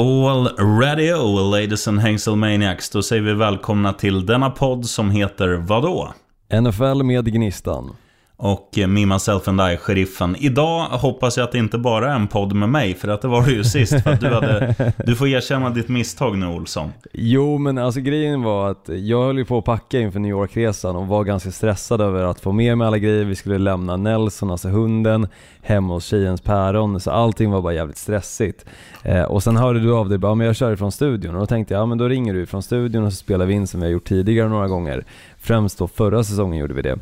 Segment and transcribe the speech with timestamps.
[0.00, 1.16] All radio,
[1.50, 2.90] ladies and Hangselmaniacs.
[2.90, 6.14] Då säger vi välkomna till denna podd som heter vadå?
[6.62, 7.96] NFL med Gnistan.
[8.36, 10.36] Och eh, Me, Myself and I, Sheriffen.
[10.38, 13.28] Idag hoppas jag att det inte bara är en podd med mig, för att det
[13.28, 14.02] var det ju sist.
[14.02, 14.74] För att du, hade,
[15.06, 16.92] du får erkänna ditt misstag nu, Olsson.
[17.12, 20.96] Jo, men alltså grejen var att jag höll ju på att packa inför New York-resan
[20.96, 23.24] och var ganska stressad över att få med mig alla grejer.
[23.24, 25.28] Vi skulle lämna Nelson, alltså hunden,
[25.62, 27.00] hemma hos tjejens päron.
[27.00, 28.64] Så allting var bara jävligt stressigt.
[29.02, 31.34] Eh, och sen hörde du av dig bara, men jag kör ifrån studion.
[31.34, 33.54] Och då tänkte jag, ja men då ringer du ifrån studion och så spelar vi
[33.54, 35.04] in som vi har gjort tidigare några gånger.
[35.38, 36.98] Främst då förra säsongen gjorde vi det.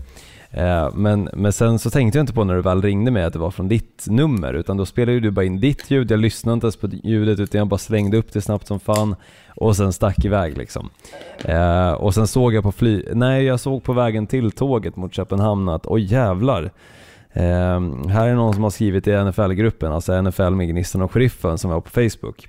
[0.53, 3.33] Eh, men, men sen så tänkte jag inte på när du väl ringde mig att
[3.33, 6.55] det var från ditt nummer utan då spelade du bara in ditt ljud, jag lyssnade
[6.55, 9.17] inte ens på ljudet utan jag bara slängde upp det snabbt som fan
[9.57, 10.91] och sen stack iväg liksom.
[11.45, 13.05] Eh, och sen såg jag på fly...
[13.13, 16.63] Nej, jag såg på vägen till tåget mot Köpenhamn att oj jävlar.
[17.33, 21.59] Eh, här är någon som har skrivit i NFL-gruppen, alltså NFL med Gnistan och Sheriffen
[21.59, 22.49] som var på Facebook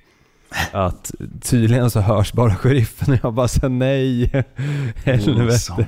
[0.72, 1.10] att
[1.42, 4.30] tydligen så hörs bara sheriffen och jag bara sa nej,
[5.04, 5.86] helvete.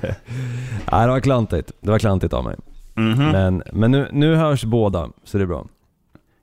[0.93, 2.57] Nej det var klantigt, det var klantigt av mig.
[2.97, 3.33] Mm -hmm.
[3.33, 5.67] Men, men nu, nu hörs båda, så det är bra.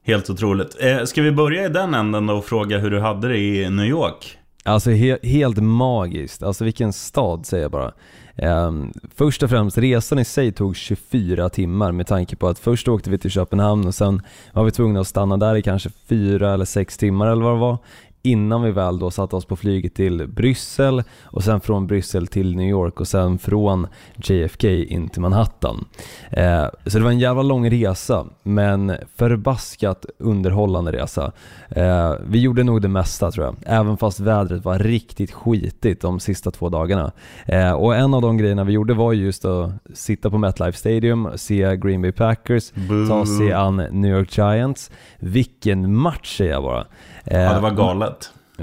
[0.06, 0.78] Helt otroligt.
[0.80, 3.70] Eh, ska vi börja i den änden då och fråga hur du hade det i
[3.70, 4.38] New York?
[4.66, 7.92] Alltså he helt magiskt, alltså vilken stad säger jag bara.
[8.36, 12.88] Um, först och främst, resan i sig tog 24 timmar med tanke på att först
[12.88, 14.22] åkte vi till Köpenhamn och sen
[14.54, 17.60] var vi tvungna att stanna där i kanske 4 eller 6 timmar eller vad det
[17.60, 17.78] var
[18.26, 22.56] innan vi väl då satte oss på flyget till Bryssel och sen från Bryssel till
[22.56, 25.86] New York och sen från JFK in till Manhattan.
[26.32, 31.32] Eh, så det var en jävla lång resa, men förbaskat underhållande resa.
[31.70, 36.20] Eh, vi gjorde nog det mesta tror jag, även fast vädret var riktigt skitigt de
[36.20, 37.12] sista två dagarna.
[37.46, 41.30] Eh, och en av de grejerna vi gjorde var just att sitta på MetLife Stadium,
[41.36, 42.72] se Green Bay Packers,
[43.10, 44.92] ta och se an New York Giants.
[45.20, 46.86] Vilken match säger jag bara.
[47.24, 48.13] Ja, det var galet.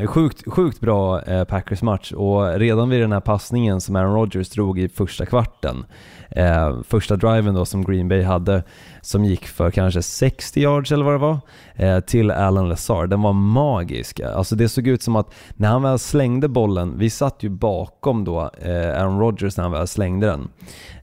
[0.07, 4.79] Sjukt, sjukt bra eh, Packers-match och redan vid den här passningen som Aaron Rodgers drog
[4.79, 5.85] i första kvarten,
[6.31, 8.63] eh, första driven då som Green Bay hade,
[9.03, 11.41] som gick för kanske 60 yards eller vad det var,
[11.75, 14.21] eh, till Alan Lazard, den var magisk.
[14.21, 18.25] Alltså det såg ut som att när han väl slängde bollen, vi satt ju bakom
[18.25, 20.49] då eh, Aaron Rodgers när han väl slängde den,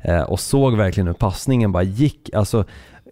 [0.02, 2.66] eh, och såg verkligen hur passningen bara gick, alltså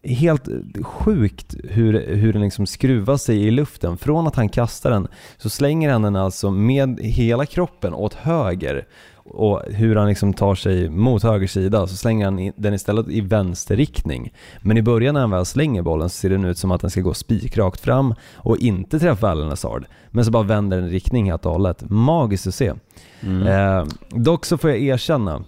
[0.06, 0.48] helt
[0.84, 3.98] sjukt hur, hur den liksom skruvar sig i luften.
[3.98, 5.08] Från att han kastar den
[5.38, 8.88] så slänger han den alltså med hela kroppen åt höger
[9.30, 13.22] och hur han liksom tar sig mot höger sida så slänger han den istället i
[13.22, 14.34] vänster riktning.
[14.62, 16.90] Men i början när han väl slänger bollen så ser den ut som att den
[16.90, 19.86] ska gå spikrakt fram och inte träffa Allen Hazard.
[20.12, 21.84] Men så bara vänder den riktning helt och hållet.
[21.90, 22.74] Magiskt att se.
[23.22, 23.48] Mm.
[23.48, 25.44] Eh, dock så får jag erkänna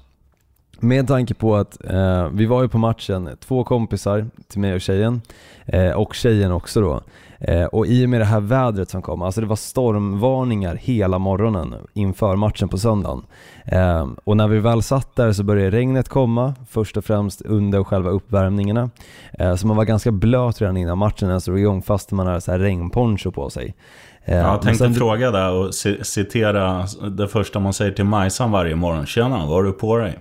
[0.79, 4.81] med tanke på att eh, vi var ju på matchen, två kompisar till mig och
[4.81, 5.21] tjejen,
[5.65, 7.01] eh, och tjejen också då.
[7.39, 11.19] Eh, och i och med det här vädret som kom, alltså det var stormvarningar hela
[11.19, 13.25] morgonen inför matchen på söndagen.
[13.65, 17.83] Eh, och när vi väl satt där så började regnet komma, först och främst under
[17.83, 18.89] själva uppvärmningarna.
[19.39, 22.41] Eh, så man var ganska blöt redan innan matchen ens drog igång fast man hade
[22.41, 23.75] så här regnponcho på sig.
[24.35, 24.93] Jag tänkte sen...
[24.93, 29.05] fråga där och citera det första man säger till Majsan varje morgon.
[29.05, 30.19] Tjena, vad har du på dig?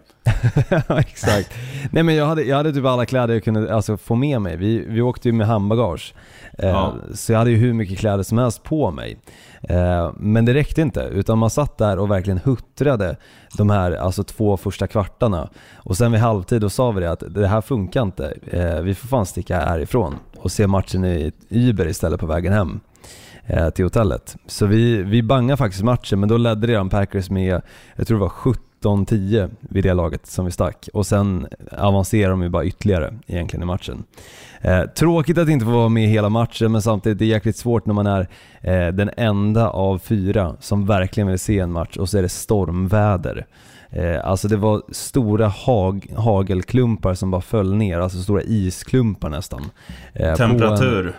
[0.99, 1.55] Exakt.
[1.91, 4.57] Nej men jag hade, jag hade typ alla kläder jag kunde alltså, få med mig.
[4.57, 6.15] Vi, vi åkte ju med handbagage.
[6.59, 6.95] Eh, ja.
[7.15, 9.19] Så jag hade ju hur mycket kläder som helst på mig.
[9.63, 13.17] Eh, men det räckte inte, utan man satt där och verkligen huttrade
[13.57, 15.49] de här alltså, två första kvartarna.
[15.77, 18.35] Och sen vid halvtid då sa vi det att det här funkar inte.
[18.51, 22.81] Eh, vi får fan sticka härifrån och se matchen i Uber istället på vägen hem
[23.47, 24.37] eh, till hotellet.
[24.47, 27.63] Så vi, vi bangade faktiskt matchen, men då ledde redan Packers med,
[27.97, 30.89] jag tror det var 17-10 vid det laget som vi stack.
[30.93, 31.47] Och sen
[31.79, 34.05] avancerade de ju bara ytterligare egentligen i matchen.
[34.61, 37.87] Eh, tråkigt att inte få vara med hela matchen, men samtidigt är det jäkligt svårt
[37.87, 38.29] när man är
[38.61, 42.29] eh, den enda av fyra som verkligen vill se en match och så är det
[42.29, 43.47] stormväder.
[43.91, 49.71] Eh, alltså det var stora hag, hagelklumpar som bara föll ner, alltså stora isklumpar nästan.
[50.13, 51.15] Eh, Temperatur?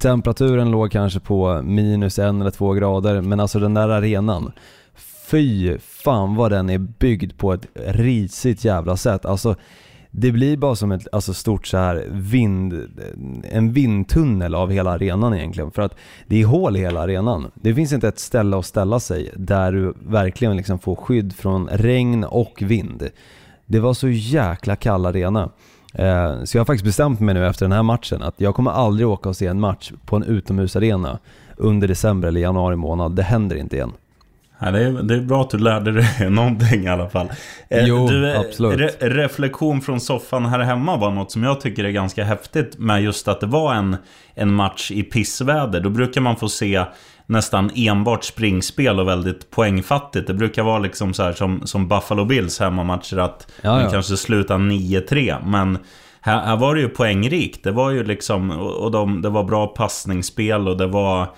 [0.00, 4.52] Temperaturen låg kanske på minus en eller två grader, men alltså den där arenan,
[5.30, 9.26] fy fan vad den är byggd på ett risigt jävla sätt.
[9.26, 9.54] Alltså
[10.10, 12.74] det blir bara som ett alltså, stort så här vind,
[13.44, 15.70] en vindtunnel av hela arenan egentligen.
[15.70, 15.94] För att
[16.26, 17.50] det är hål i hela arenan.
[17.54, 21.68] Det finns inte ett ställe att ställa sig där du verkligen liksom får skydd från
[21.68, 23.08] regn och vind.
[23.66, 25.50] Det var så jäkla kall arena.
[25.94, 28.70] Eh, så jag har faktiskt bestämt mig nu efter den här matchen att jag kommer
[28.70, 31.18] aldrig åka och se en match på en utomhusarena
[31.56, 33.16] under december eller januari månad.
[33.16, 33.92] Det händer inte igen.
[34.62, 37.30] Ja, det, är, det är bra att du lärde dig någonting i alla fall.
[37.68, 38.80] Eh, jo, du, absolut.
[38.80, 43.02] Re, reflektion från soffan här hemma var något som jag tycker är ganska häftigt med
[43.02, 43.96] just att det var en,
[44.34, 45.80] en match i pissväder.
[45.80, 46.84] Då brukar man få se
[47.30, 50.26] nästan enbart springspel och väldigt poängfattigt.
[50.26, 53.90] Det brukar vara liksom så här som, som Buffalo Bills hemmamatcher att ja, ja.
[53.90, 55.36] kanske slutar 9-3.
[55.46, 55.78] Men
[56.20, 57.64] här, här, var det ju poängrikt.
[57.64, 61.28] Det var ju liksom, och de, det var bra passningsspel och det var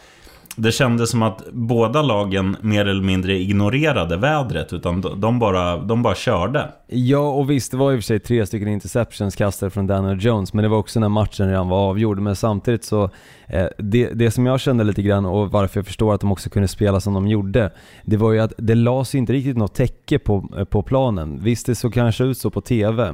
[0.57, 6.03] det kändes som att båda lagen mer eller mindre ignorerade vädret utan de bara, de
[6.03, 6.69] bara körde.
[6.87, 10.25] Ja och visst, det var i och för sig tre stycken interceptions kastade från Daniel
[10.25, 12.19] Jones men det var också när matchen redan var avgjord.
[12.19, 13.11] Men samtidigt så
[13.47, 16.51] Eh, det, det som jag kände lite grann och varför jag förstår att de också
[16.51, 17.71] kunde spela som de gjorde,
[18.05, 21.39] det var ju att det lades inte riktigt något täcke på, eh, på planen.
[21.43, 23.09] Visst, det såg kanske ut så på TV,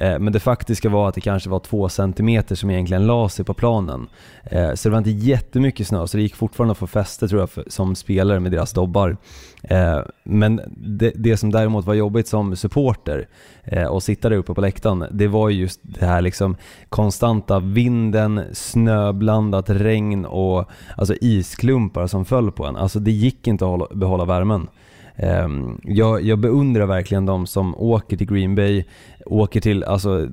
[0.00, 3.44] eh, men det faktiska var att det kanske var två centimeter som egentligen la sig
[3.44, 4.08] på planen.
[4.44, 7.40] Eh, så det var inte jättemycket snö, så det gick fortfarande att få fäste tror
[7.40, 9.16] jag som spelare med deras dobbar.
[9.68, 13.28] Eh, men det, det som däremot var jobbigt som supporter
[13.64, 16.56] eh, och sitta där uppe på läktaren, det var just det här liksom
[16.88, 22.76] konstanta vinden, snöblandat regn och alltså isklumpar som föll på en.
[22.76, 24.68] Alltså det gick inte att behålla värmen.
[25.18, 28.84] Um, jag, jag, beundrar verkligen de som åker till Green Bay,
[29.26, 30.28] åker till alltså,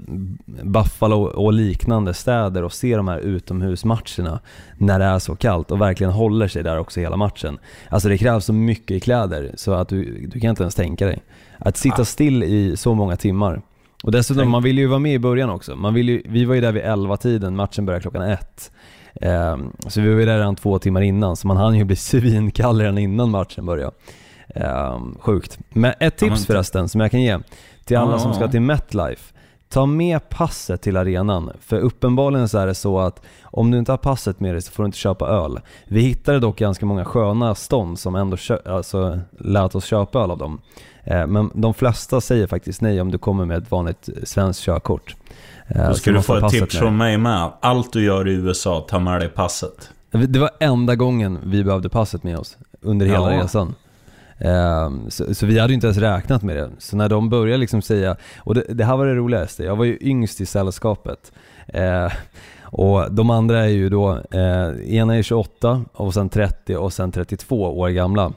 [0.64, 4.40] Buffalo och liknande städer och ser de här utomhusmatcherna
[4.78, 7.58] när det är så kallt och verkligen håller sig där också hela matchen.
[7.90, 11.06] Alltså det krävs så mycket i kläder så att du, du kan inte ens tänka
[11.06, 11.20] dig.
[11.58, 13.62] Att sitta still i så många timmar.
[14.04, 15.76] Och dessutom, man vill ju vara med i början också.
[15.76, 18.72] Man vill ju, vi var ju där vid 11-tiden, matchen började klockan ett.
[19.22, 21.96] Ehm, så vi var ju där redan två timmar innan, så man hann ju bli
[21.96, 23.92] svinkall redan innan matchen började.
[24.56, 25.60] Ehm, sjukt.
[25.70, 27.40] Men ett tips förresten som jag kan ge
[27.86, 29.34] till alla som ska till MetLife.
[29.70, 33.92] Ta med passet till arenan, för uppenbarligen så är det så att om du inte
[33.92, 35.60] har passet med dig så får du inte köpa öl.
[35.88, 40.38] Vi hittade dock ganska många sköna stånd som ändå alltså, lät oss köpa öl av
[40.38, 40.62] dem.
[41.04, 45.16] Ehm, men de flesta säger faktiskt nej om du kommer med ett vanligt svenskt körkort.
[45.68, 47.52] Eh, Då ska du få ett tips från mig med.
[47.60, 49.90] Allt du gör i USA, ta med dig passet.
[50.12, 53.44] Det var enda gången vi behövde passet med oss under hela ja.
[53.44, 53.76] resan.
[54.44, 56.70] Ehm, så, så, vi hade inte ens räknat med det.
[56.78, 59.86] Så när de började liksom säga, och det, det här var det roligaste, jag var
[59.86, 61.32] ju yngst i sällskapet.
[61.68, 62.10] Ehm,
[62.62, 67.12] och de andra är ju då, eh, ena är 28 och sen 30 och sen
[67.12, 68.34] 32 år gamla.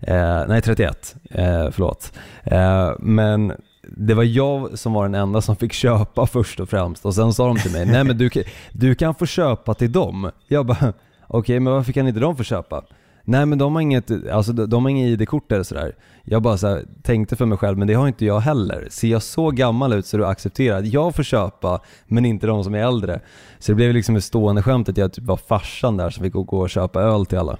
[0.00, 2.12] Eh, nej 31, eh, förlåt.
[2.44, 3.52] Eh, men
[3.82, 7.32] det var jag som var den enda som fick köpa först och främst och sen
[7.32, 8.30] sa de till mig, nej men du,
[8.72, 10.30] du kan få köpa till dem.
[10.48, 12.82] Jag bara, okej okay, men varför kan inte de få köpa?
[13.28, 15.94] Nej men de har inget, alltså de har inget ID-kort eller sådär.
[16.24, 18.88] Jag bara så tänkte för mig själv, men det har inte jag heller.
[18.90, 22.64] Ser jag så gammal ut så du accepterar att jag får köpa, men inte de
[22.64, 23.20] som är äldre.
[23.58, 26.32] Så det blev liksom ett stående skämt att jag typ var farsan där som fick
[26.32, 27.58] gå och köpa öl till alla.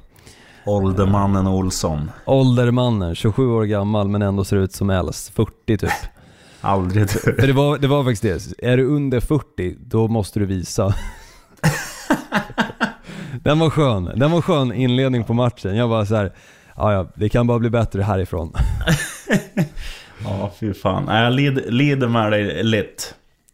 [0.66, 2.10] Åldermannen Olsson.
[2.26, 5.90] Åldermannen, 27 år gammal men ändå ser ut som äldst, 40 typ.
[6.60, 8.66] Aldrig För det var, det var faktiskt det.
[8.68, 10.94] Är du under 40, då måste du visa.
[13.44, 14.12] Den var skön.
[14.16, 15.76] Den var skön inledning på matchen.
[15.76, 16.32] Jag bara så här,
[16.76, 18.52] ja det kan bara bli bättre härifrån.
[20.24, 21.06] ja, fy fan.
[21.08, 23.02] Jag lider, lider med dig lite.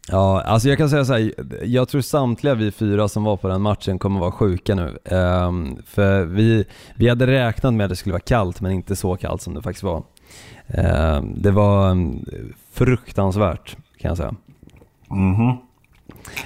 [0.07, 1.31] Ja, alltså jag kan säga så här,
[1.63, 4.97] jag tror samtliga vi fyra som var på den matchen kommer vara sjuka nu.
[5.15, 6.65] Um, för vi,
[6.95, 9.61] vi hade räknat med att det skulle vara kallt, men inte så kallt som det
[9.61, 10.03] faktiskt var.
[10.67, 12.25] Um, det var um,
[12.73, 14.35] fruktansvärt, kan jag säga.
[15.11, 15.57] Mm -hmm.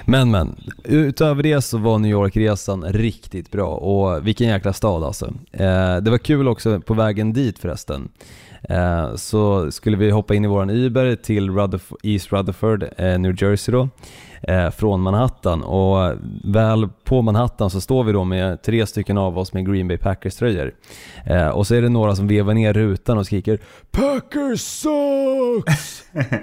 [0.04, 5.26] Men men, utöver det så var New York-resan riktigt bra och vilken jäkla stad alltså.
[5.52, 8.08] Eh, det var kul också på vägen dit förresten.
[8.62, 13.42] Eh, så skulle vi hoppa in i våran Uber till Rutherf East Rutherford, eh, New
[13.42, 13.88] Jersey då,
[14.42, 19.38] eh, från Manhattan och väl på Manhattan så står vi då med tre stycken av
[19.38, 20.72] oss med Green Bay Packers tröjor.
[21.26, 23.58] Eh, och så är det några som vevar ner rutan och skriker
[23.90, 26.04] Packers sucks!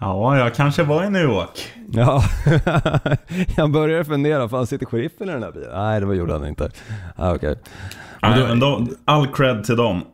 [0.00, 1.72] Ja, jag kanske var i New York.
[1.92, 2.24] Ja,
[3.56, 5.70] jag började fundera, fan sitter sheriffen i den här bilen?
[5.72, 6.70] Nej, det gjorde han inte.
[7.16, 7.54] Ah, okay.
[8.20, 10.04] Men då, all cred till dem.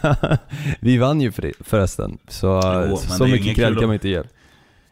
[0.80, 4.22] vi vann ju för förresten, så, jo, så mycket cred kan man inte ge.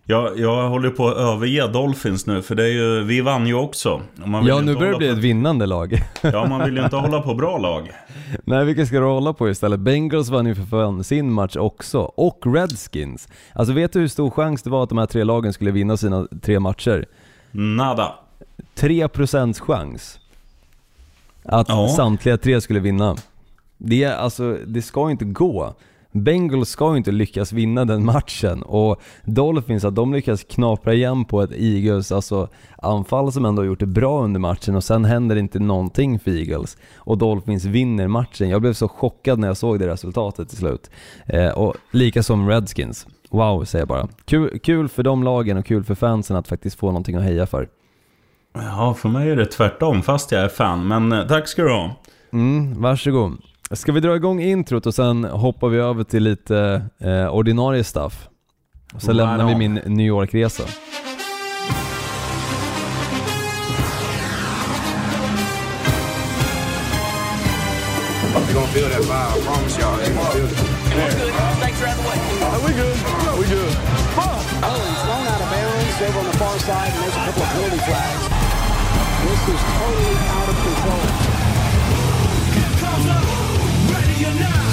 [0.07, 3.55] Jag, jag håller på att överge Dolphins nu, för det är ju, vi vann ju
[3.55, 4.03] också.
[4.45, 5.13] ja, nu börjar det bli på...
[5.13, 6.03] ett vinnande lag.
[6.23, 7.93] ja, man vill ju inte hålla på bra lag.
[8.45, 9.81] Nej, vilka ska du hålla på istället?
[9.81, 13.29] Bengals vann ju för fan sin match också, och Redskins.
[13.53, 15.97] Alltså vet du hur stor chans det var att de här tre lagen skulle vinna
[15.97, 17.07] sina tre matcher?
[17.51, 18.15] Nada.
[18.77, 20.19] 3% chans.
[21.45, 21.89] Att ja.
[21.97, 23.17] samtliga tre skulle vinna.
[23.79, 25.75] Det, alltså, det ska inte gå.
[26.15, 31.25] Bengals ska ju inte lyckas vinna den matchen och Dolphins, att de lyckas knapra igen
[31.25, 35.37] på ett Eagles alltså, anfall som ändå gjort det bra under matchen och sen händer
[35.37, 38.49] inte någonting för Eagles och Dolphins vinner matchen.
[38.49, 40.91] Jag blev så chockad när jag såg det resultatet till slut.
[41.27, 43.07] Eh, och lika som Redskins.
[43.31, 44.09] Wow, säger jag bara.
[44.25, 47.47] Kul, kul för de lagen och kul för fansen att faktiskt få någonting att heja
[47.47, 47.69] för.
[48.55, 51.71] Ja, för mig är det tvärtom fast jag är fan, men eh, tack ska du
[51.73, 51.97] ha.
[52.33, 53.39] Mm, varsågod.
[53.71, 58.29] Ska vi dra igång introt och sen hoppar vi över till lite eh, ordinarie stuff?
[58.95, 59.51] Och sen right lämnar on.
[59.51, 60.63] vi min New York-resa.
[68.35, 69.99] You're gonna feel that vibe, I promise y'all.
[69.99, 70.59] You're gonna feel it.
[70.95, 71.59] Yeah.
[71.59, 72.19] Thanks for having the way.
[72.67, 72.97] We good.
[73.41, 73.75] We good.
[74.15, 77.43] Oh, he's thrown out of bounds over on the far side, and there's a couple
[77.43, 78.23] of penalty flags.
[79.27, 81.44] This is totally out of control.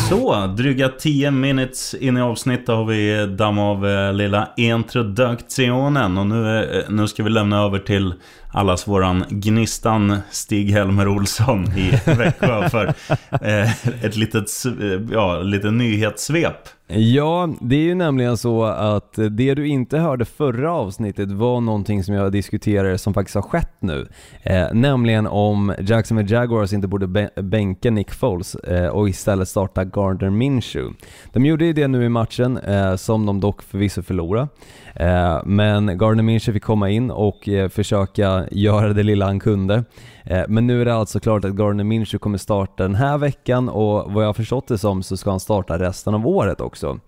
[0.10, 6.28] Så, dryga 10 minutes in i avsnittet har vi damm av eh, lilla introduktionen och
[6.28, 8.14] nu, eh, nu ska vi lämna över till
[8.52, 12.94] allas våran Gnistan Stig-Helmer Olsson i Växjö för
[13.42, 13.72] eh,
[14.06, 16.70] ett litet, eh, ja, lite nyhetssvep.
[16.94, 22.04] Ja, det är ju nämligen så att det du inte hörde förra avsnittet var någonting
[22.04, 24.08] som jag diskuterade som faktiskt har skett nu.
[24.44, 30.30] Eh, nämligen om Jacksonville Jaguars inte borde bänka Nick Foles eh, och istället starta Gardner
[30.30, 30.96] Minshew.
[31.34, 34.48] De gjorde ju det nu i matchen, eh, som de dock förvisso förlorade.
[34.96, 39.84] Eh, men Gardner Minshew fick komma in och eh, försöka göra det lilla han kunde.
[40.24, 43.70] Eh, men nu är det alltså klart att Gardner Minshew kommer starta den här veckan
[43.70, 47.00] och vad jag har förstått det som så ska han starta resten av året också.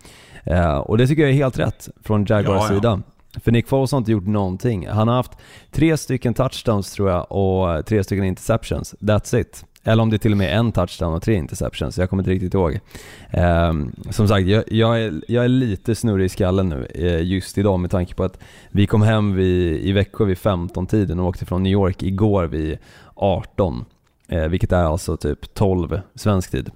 [0.83, 2.75] Och det tycker jag är helt rätt från Jaguars ja, ja.
[2.75, 3.01] sida.
[3.43, 4.87] För Nick Foles har inte gjort någonting.
[4.87, 5.31] Han har haft
[5.71, 8.95] tre stycken touchdowns tror jag och tre stycken interceptions.
[8.99, 9.65] That's it.
[9.83, 12.31] Eller om det är till och med en touchdown och tre interceptions, jag kommer inte
[12.31, 12.79] riktigt ihåg.
[13.29, 13.73] Eh,
[14.09, 17.79] som sagt, jag, jag, är, jag är lite snurrig i skallen nu eh, just idag
[17.79, 21.63] med tanke på att vi kom hem vid, i Växjö vid 15-tiden och åkte från
[21.63, 22.77] New York igår vid
[23.15, 23.85] 18.
[24.27, 26.71] Eh, vilket är alltså typ 12 svensk tid.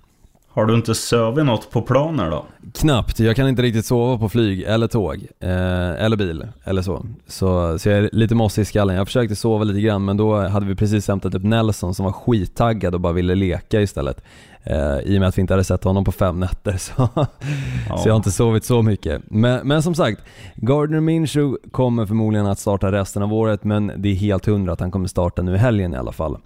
[0.57, 2.45] Har du inte sovit något på planer då?
[2.73, 7.05] Knappt, jag kan inte riktigt sova på flyg eller tåg, eh, eller bil eller så.
[7.27, 7.79] så.
[7.79, 8.95] Så jag är lite mossig i skallen.
[8.95, 12.11] Jag försökte sova lite grann men då hade vi precis hämtat upp Nelson som var
[12.11, 14.23] skittaggad och bara ville leka istället.
[14.69, 17.97] Eh, I och med att vi inte hade sett honom på fem nätter så, ja.
[17.97, 19.21] så jag har inte sovit så mycket.
[19.25, 20.21] Men, men som sagt,
[20.55, 24.79] Gardner Minshew kommer förmodligen att starta resten av året men det är helt hundra att
[24.79, 26.37] han kommer starta nu i helgen i alla fall.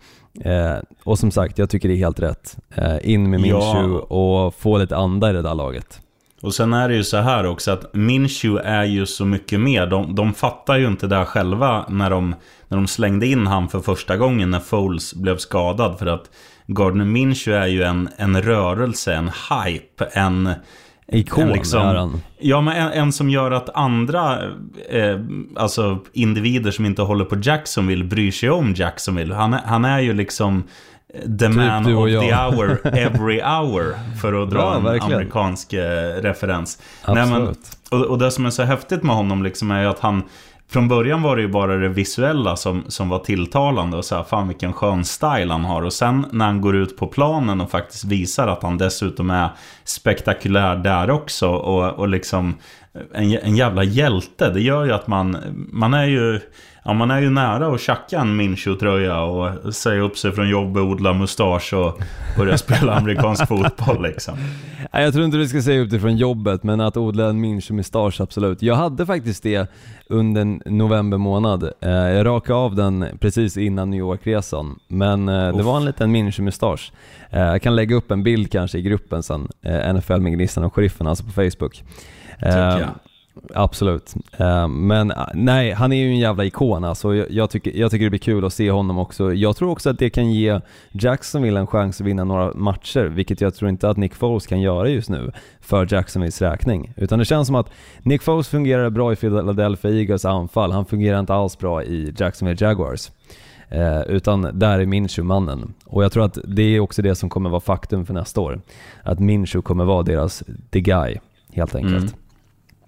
[0.42, 2.58] Eh, och som sagt, jag tycker det är helt rätt.
[2.76, 4.16] Eh, in med Minshew ja.
[4.16, 6.02] och få lite anda i det där laget.
[6.42, 9.88] Och sen är det ju så här också att Minshew är ju så mycket mer.
[9.88, 12.36] De, de fattar ju inte det där själva när de,
[12.68, 16.00] när de slängde in han för första gången när Foles blev skadad.
[16.00, 16.30] För att
[16.68, 20.50] Gardner Minshew är ju en, en rörelse, en hype, en...
[21.14, 22.22] Ikon liksom, är han.
[22.40, 24.40] Ja, men en, en, som gör att andra
[24.90, 25.20] eh,
[25.56, 29.36] alltså individer som inte håller på Jacksonville bryr sig om Jacksonville.
[29.36, 30.64] Han är, han är ju liksom
[31.14, 33.96] the typ man of the hour every hour.
[34.22, 35.14] För att dra ja, en verkligen.
[35.14, 36.82] amerikansk eh, referens.
[37.02, 37.30] Absolut.
[37.30, 37.56] Nej, men,
[38.02, 40.24] och, och det som är så häftigt med honom liksom är ju att han
[40.72, 44.24] från början var det ju bara det visuella som, som var tilltalande och så här,
[44.24, 45.82] fan vilken skön style han har.
[45.82, 49.50] Och sen när han går ut på planen och faktiskt visar att han dessutom är
[49.84, 52.56] spektakulär där också och, och liksom
[53.14, 54.50] en, en jävla hjälte.
[54.50, 55.38] Det gör ju att man,
[55.72, 56.40] man är ju
[56.84, 60.84] Ja, man är ju nära att tjacka en Mincho-tröja och säga upp sig från jobbet,
[60.84, 62.02] odla mustasch och
[62.38, 64.38] börja spela amerikansk fotboll liksom.
[64.94, 67.46] Nej, jag tror inte du ska säga upp dig från jobbet, men att odla en
[67.46, 68.62] Mincho-mustasch, absolut.
[68.62, 69.72] Jag hade faktiskt det
[70.08, 71.64] under november månad.
[71.82, 76.12] Eh, jag rakade av den precis innan New York-resan, men eh, det var en liten
[76.12, 76.92] Mincho-mustasch.
[77.30, 79.48] Eh, jag kan lägga upp en bild kanske i gruppen sen,
[79.96, 81.84] NFL med Gnistan och Sheriffen, alltså på Facebook.
[82.40, 82.90] Tycker jag.
[83.54, 84.16] Absolut.
[84.38, 87.16] Eh, men eh, nej, han är ju en jävla ikon alltså.
[87.16, 89.34] Jag, tycker, jag tycker det blir kul att se honom också.
[89.34, 90.62] Jag tror också att det kan ge
[90.92, 94.62] Jacksonville en chans att vinna några matcher, vilket jag tror inte att Nick Foles kan
[94.62, 96.94] göra just nu för Jacksonvilles räkning.
[96.98, 97.70] Utan det känns som att
[98.02, 102.66] Nick Foles fungerar bra i Philadelphia Eagles anfall, han fungerar inte alls bra i Jacksonville
[102.66, 103.12] Jaguars.
[103.70, 105.74] Eh, utan där är Minshew mannen.
[105.86, 108.62] Och jag tror att det är också det som kommer vara faktum för nästa år.
[109.04, 111.18] Att Minshew kommer vara deras the guy,
[111.54, 111.98] helt enkelt.
[111.98, 112.14] Mm.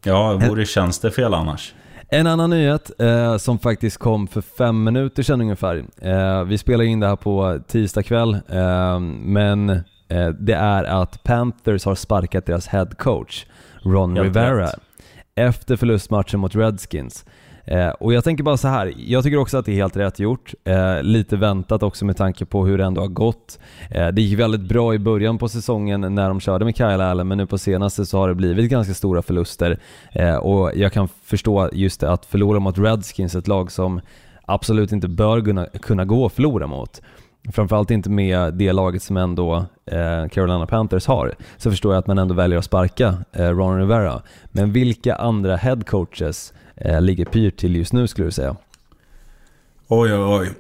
[0.04, 1.74] Ja, det vore tjänstefel annars.
[2.10, 5.84] En annan nyhet eh, som faktiskt kom för fem minuter sedan ungefär.
[6.02, 9.70] Eh, vi spelar in det här på tisdag kväll, eh, men
[10.10, 13.46] eh, det är att Panthers har sparkat deras head coach
[13.86, 14.76] Ron Helt Rivera rätt.
[15.36, 17.26] efter förlustmatchen mot Redskins.
[17.66, 20.20] Eh, och jag tänker bara så här, jag tycker också att det är helt rätt
[20.20, 20.54] gjort.
[20.64, 23.60] Eh, lite väntat också med tanke på hur det ändå har gått.
[23.92, 27.28] Eh, det gick väldigt bra i början på säsongen när de körde med Kyle Allen,
[27.28, 29.80] men nu på senaste så har det blivit ganska stora förluster.
[30.12, 34.02] Eh, och jag kan förstå just det, att förlora mot Redskins, ett lag som
[34.46, 37.02] absolut inte bör kunna, kunna gå och förlora mot.
[37.52, 42.08] Framförallt inte med det laget som ändå eh, Carolina Panthers har, så förstår jag att
[42.08, 44.22] man ändå väljer att sparka eh, Ron Rivera.
[44.52, 48.56] Men vilka andra headcoaches eh, ligger pyrt till just nu skulle du säga?
[49.88, 50.52] Oj, oj, oj.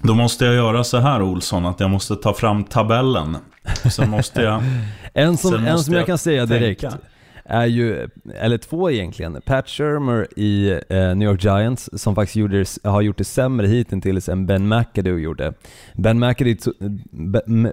[0.00, 3.36] Då måste jag göra så här Olsson, att jag måste ta fram tabellen.
[3.90, 4.62] Sen måste jag...
[5.14, 6.80] en som, en som jag, jag kan säga direkt.
[6.80, 6.98] Tänka
[7.44, 12.64] är ju, eller två egentligen, Pat Shermer i eh, New York Giants som faktiskt gjorde,
[12.84, 15.52] har gjort det sämre hittills än Ben McAdoo gjorde.
[15.94, 16.70] Ben McAdoo, to,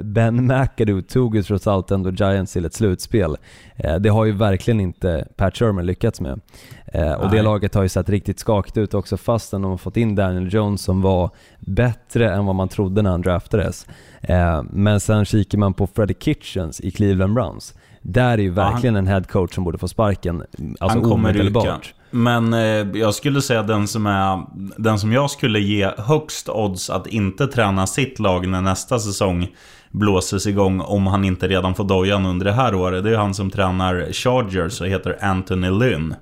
[0.03, 3.37] ben McAdoo tog ju trots allt ändå Giants till ett slutspel.
[3.75, 6.41] Eh, det har ju verkligen inte Pat Shermer lyckats med.
[6.85, 9.97] Eh, och det laget har ju sett riktigt skakigt ut också fastän de har fått
[9.97, 13.87] in Daniel Jones som var bättre än vad man trodde när han draftades.
[14.21, 18.95] Eh, men sen kikar man på Freddie Kitchens i Cleveland Browns där är ju verkligen
[18.95, 20.43] ja, han, en headcoach som borde få sparken.
[20.79, 21.79] Alltså han kommer ryka.
[22.11, 24.41] Men eh, jag skulle säga den som, är,
[24.77, 29.47] den som jag skulle ge högst odds att inte träna sitt lag när nästa säsong
[29.91, 33.03] blåses igång om han inte redan får dojan under det här året.
[33.03, 36.15] Det är han som tränar Chargers och heter Anthony Lynn.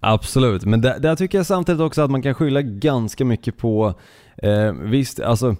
[0.00, 3.94] Absolut, men där, där tycker jag samtidigt också att man kan skylla ganska mycket på,
[4.36, 5.56] eh, visst, alltså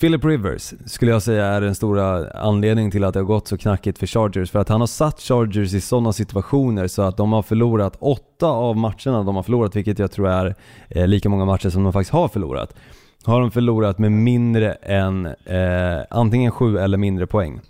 [0.00, 3.58] Philip Rivers skulle jag säga är den stora anledningen till att det har gått så
[3.58, 4.50] knackigt för Chargers.
[4.50, 8.46] För att han har satt Chargers i sådana situationer så att de har förlorat åtta
[8.46, 10.54] av matcherna de har förlorat, vilket jag tror är
[10.88, 12.74] eh, lika många matcher som de faktiskt har förlorat.
[13.24, 17.60] Har de förlorat med mindre än eh, antingen sju eller mindre poäng.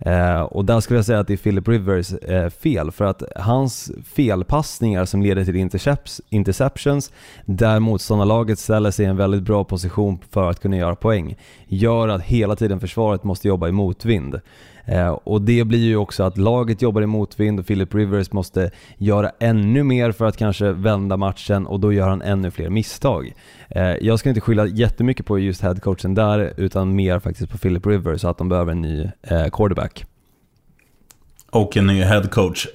[0.00, 3.22] Eh, och där skulle jag säga att det är Philip Rivers eh, fel, för att
[3.36, 5.56] hans felpassningar som leder till
[6.30, 7.12] interceptions,
[7.44, 11.36] där motståndarlaget ställer sig i en väldigt bra position för att kunna göra poäng,
[11.66, 14.40] gör att hela tiden försvaret måste jobba i motvind.
[14.88, 18.70] Eh, och det blir ju också att laget jobbar i motvind och Philip Rivers måste
[18.96, 23.32] göra ännu mer för att kanske vända matchen och då gör han ännu fler misstag.
[23.68, 27.86] Eh, jag ska inte skylla jättemycket på just headcoachen där utan mer faktiskt på Philip
[27.86, 30.04] Rivers att de behöver en ny eh, quarterback.
[31.50, 32.66] Och en ny headcoach.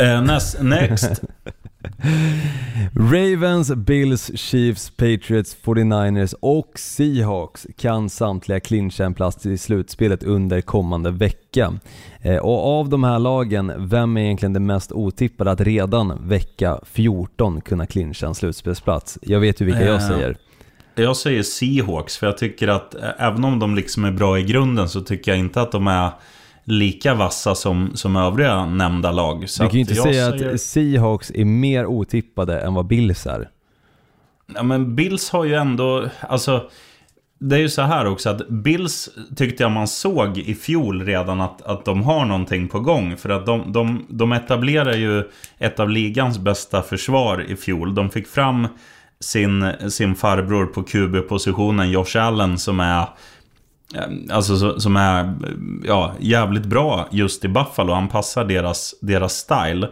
[0.61, 1.21] Next.
[2.95, 10.61] Ravens, Bills, Chiefs, Patriots, 49ers och Seahawks kan samtliga clincha en plats i slutspelet under
[10.61, 11.73] kommande vecka.
[12.21, 16.79] Eh, och av de här lagen, vem är egentligen det mest otippade att redan vecka
[16.83, 19.19] 14 kunna clincha en slutspelsplats?
[19.21, 20.37] Jag vet ju vilka jag eh, säger.
[20.95, 24.43] Jag säger Seahawks, för jag tycker att eh, även om de liksom är bra i
[24.43, 26.11] grunden så tycker jag inte att de är
[26.63, 29.49] lika vassa som, som övriga nämnda lag.
[29.49, 30.53] Så du kan ju inte säga säger...
[30.53, 33.49] att Seahawks är mer otippade än vad Bills är.
[34.55, 36.69] Ja, men Bills har ju ändå, alltså
[37.39, 41.41] det är ju så här också att Bills tyckte jag man såg i fjol redan
[41.41, 43.17] att, att de har någonting på gång.
[43.17, 45.23] För att de, de, de etablerar ju
[45.57, 47.95] ett av ligans bästa försvar i fjol.
[47.95, 48.67] De fick fram
[49.19, 53.07] sin, sin farbror på QB-positionen, Josh Allen, som är
[53.93, 55.29] Eh, alltså som är eh,
[55.83, 57.93] ja, jävligt bra just i Buffalo.
[57.93, 59.89] Han passar deras, deras style.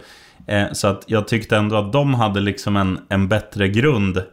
[0.48, 4.24] Eh, så att jag tyckte ändå att de hade liksom en, en bättre grund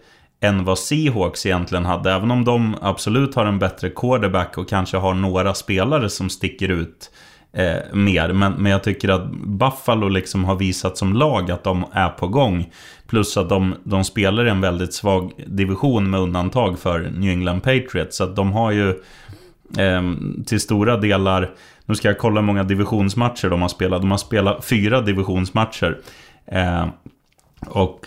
[0.40, 2.12] än vad Seahawks egentligen hade.
[2.12, 6.68] Även om de absolut har en bättre quarterback och kanske har några spelare som sticker
[6.68, 7.10] ut
[7.52, 8.32] eh, mer.
[8.32, 12.28] Men, men jag tycker att Buffalo liksom har visat som lag att de är på
[12.28, 12.70] gång.
[13.06, 17.60] Plus att de, de spelar i en väldigt svag division med undantag för New England
[17.60, 18.16] Patriots.
[18.16, 19.02] Så att de har ju
[19.76, 21.50] Ehm, till stora delar,
[21.86, 24.00] nu ska jag kolla hur många divisionsmatcher de har spelat.
[24.00, 25.98] De har spelat fyra divisionsmatcher.
[26.46, 26.88] Ehm, eh,
[27.66, 28.06] och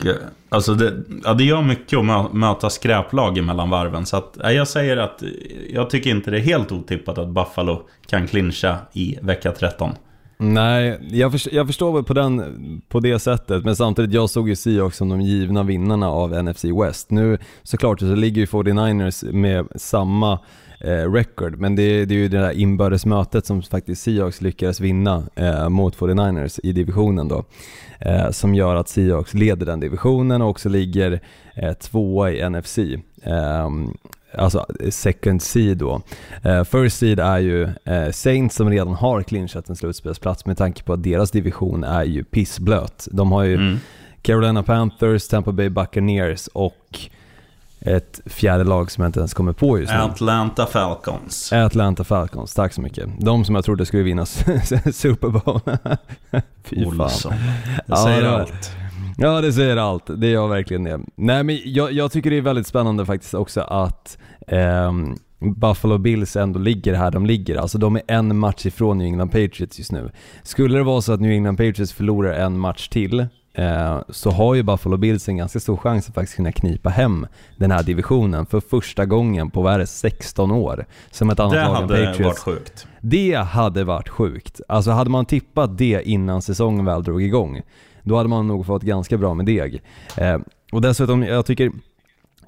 [0.50, 0.94] alltså det,
[1.24, 4.06] ja, det gör mycket att möta skräplag mellan varven.
[4.06, 5.24] Så att, jag säger att
[5.70, 9.92] jag tycker inte det är helt otippat att Buffalo kan clincha i vecka 13.
[10.38, 14.50] Nej, jag, för, jag förstår väl på, den, på det sättet, men samtidigt, jag såg
[14.50, 17.12] ju Seahawks som de givna vinnarna av NFC West.
[17.12, 20.40] Nu såklart så ligger ju 49ers med samma
[20.84, 21.60] eh, record.
[21.60, 25.98] Men det, det, är ju det där inbördesmötet som faktiskt Seahawks lyckades vinna eh, mot
[25.98, 27.46] 49ers i divisionen då.
[28.00, 31.20] Eh, som gör att Seahawks leder den divisionen och också ligger
[31.56, 32.80] eh, tvåa i NFC.
[33.24, 33.94] Ehm,
[34.34, 36.02] alltså second seed då.
[36.46, 40.84] Uh, first seed är ju uh, Saints som redan har clinchat en slutspelsplats med tanke
[40.84, 43.08] på att deras division är ju pissblöt.
[43.12, 43.78] De har ju mm.
[44.22, 47.00] Carolina Panthers, Tampa Bay Buccaneers och
[47.82, 50.00] ett fjärde lag som jag inte ens kommer på just nu.
[50.00, 51.54] Atlanta Falcons.
[51.54, 53.10] Atlanta Falcons, tack så mycket.
[53.20, 54.26] De som jag trodde skulle vinna
[54.94, 55.62] Super Bowl.
[56.64, 57.32] Fy Olsson.
[57.32, 57.42] fan.
[57.88, 58.72] Det säger ja, allt.
[59.18, 60.04] Ja, det säger allt.
[60.18, 61.00] Det gör verkligen det.
[61.16, 64.18] Nej, men jag, jag tycker det är väldigt spännande faktiskt också att
[64.48, 64.92] eh,
[65.40, 67.56] Buffalo Bills ändå ligger här de ligger.
[67.56, 70.12] Alltså de är en match ifrån New England Patriots just nu.
[70.44, 73.28] Skulle det vara så att New England Patriots förlorar en match till
[74.10, 77.72] så har ju Buffalo Bills en ganska stor chans att faktiskt kunna knipa hem den
[77.72, 80.86] här divisionen för första gången på, vad är det, 16 år.
[81.12, 82.20] Som ett annat det lag hade Patriots.
[82.20, 82.88] varit sjukt.
[83.02, 84.62] Det hade varit sjukt.
[84.68, 87.62] Alltså hade man tippat det innan säsongen väl drog igång,
[88.04, 89.82] då hade man nog fått ganska bra med deg.
[90.18, 90.38] Eh,
[90.72, 91.72] och dessutom, jag tycker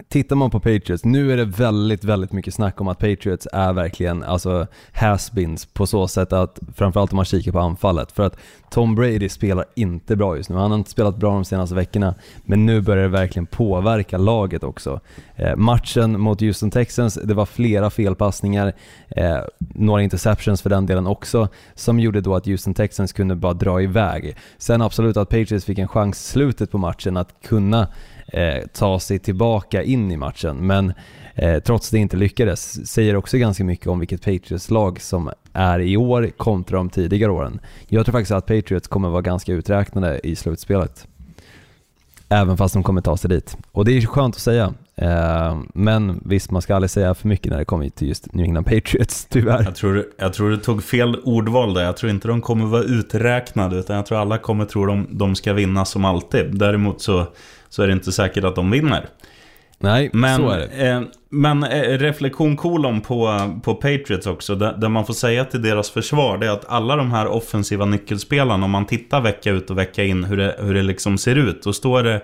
[0.10, 3.74] Tittar man på Patriots, nu är det väldigt, väldigt mycket snack om att Patriots är
[3.74, 8.38] verkligen alltså has-beens på så sätt att, framförallt om man kikar på anfallet, för att
[8.72, 10.56] Tom Brady spelar inte bra just nu.
[10.56, 14.64] Han har inte spelat bra de senaste veckorna, men nu börjar det verkligen påverka laget
[14.64, 15.00] också.
[15.36, 18.74] Eh, matchen mot Houston Texans, det var flera felpassningar,
[19.10, 23.54] eh, några interceptions för den delen också, som gjorde då att Houston Texans kunde bara
[23.54, 24.36] dra iväg.
[24.58, 27.88] Sen absolut att Patriots fick en chans i slutet på matchen att kunna
[28.34, 30.58] eh, ta sig tillbaka in i matchen.
[30.68, 30.94] Men
[31.36, 35.98] eh, trots det inte lyckades, säger också ganska mycket om vilket Patriots-lag som är i
[35.98, 37.60] år kontra de tidigare åren.
[37.88, 41.08] Jag tror faktiskt att Patriots kommer vara ganska uträknade i slutspelet.
[42.30, 43.58] Även fast de kommer ta sig dit.
[43.72, 44.74] Och det är skönt att säga.
[44.96, 48.46] Eh, men visst, man ska aldrig säga för mycket när det kommer till just New
[48.46, 49.64] England Patriots, tyvärr.
[49.64, 51.84] Jag tror, jag tror du tog fel ordval där.
[51.84, 55.36] Jag tror inte de kommer vara uträknade, utan jag tror alla kommer tro de, de
[55.36, 56.60] ska vinna som alltid.
[56.60, 57.28] Däremot så
[57.74, 59.06] så är det inte säkert att de vinner.
[59.80, 60.90] Nej, men, så är det.
[60.90, 65.62] Eh, men eh, reflektion kolon på, på Patriots också, där, där, man får säga till
[65.62, 69.70] deras försvar, det är att alla de här offensiva nyckelspelarna, om man tittar vecka ut
[69.70, 72.22] och vecka in hur det, hur det liksom ser ut, då står det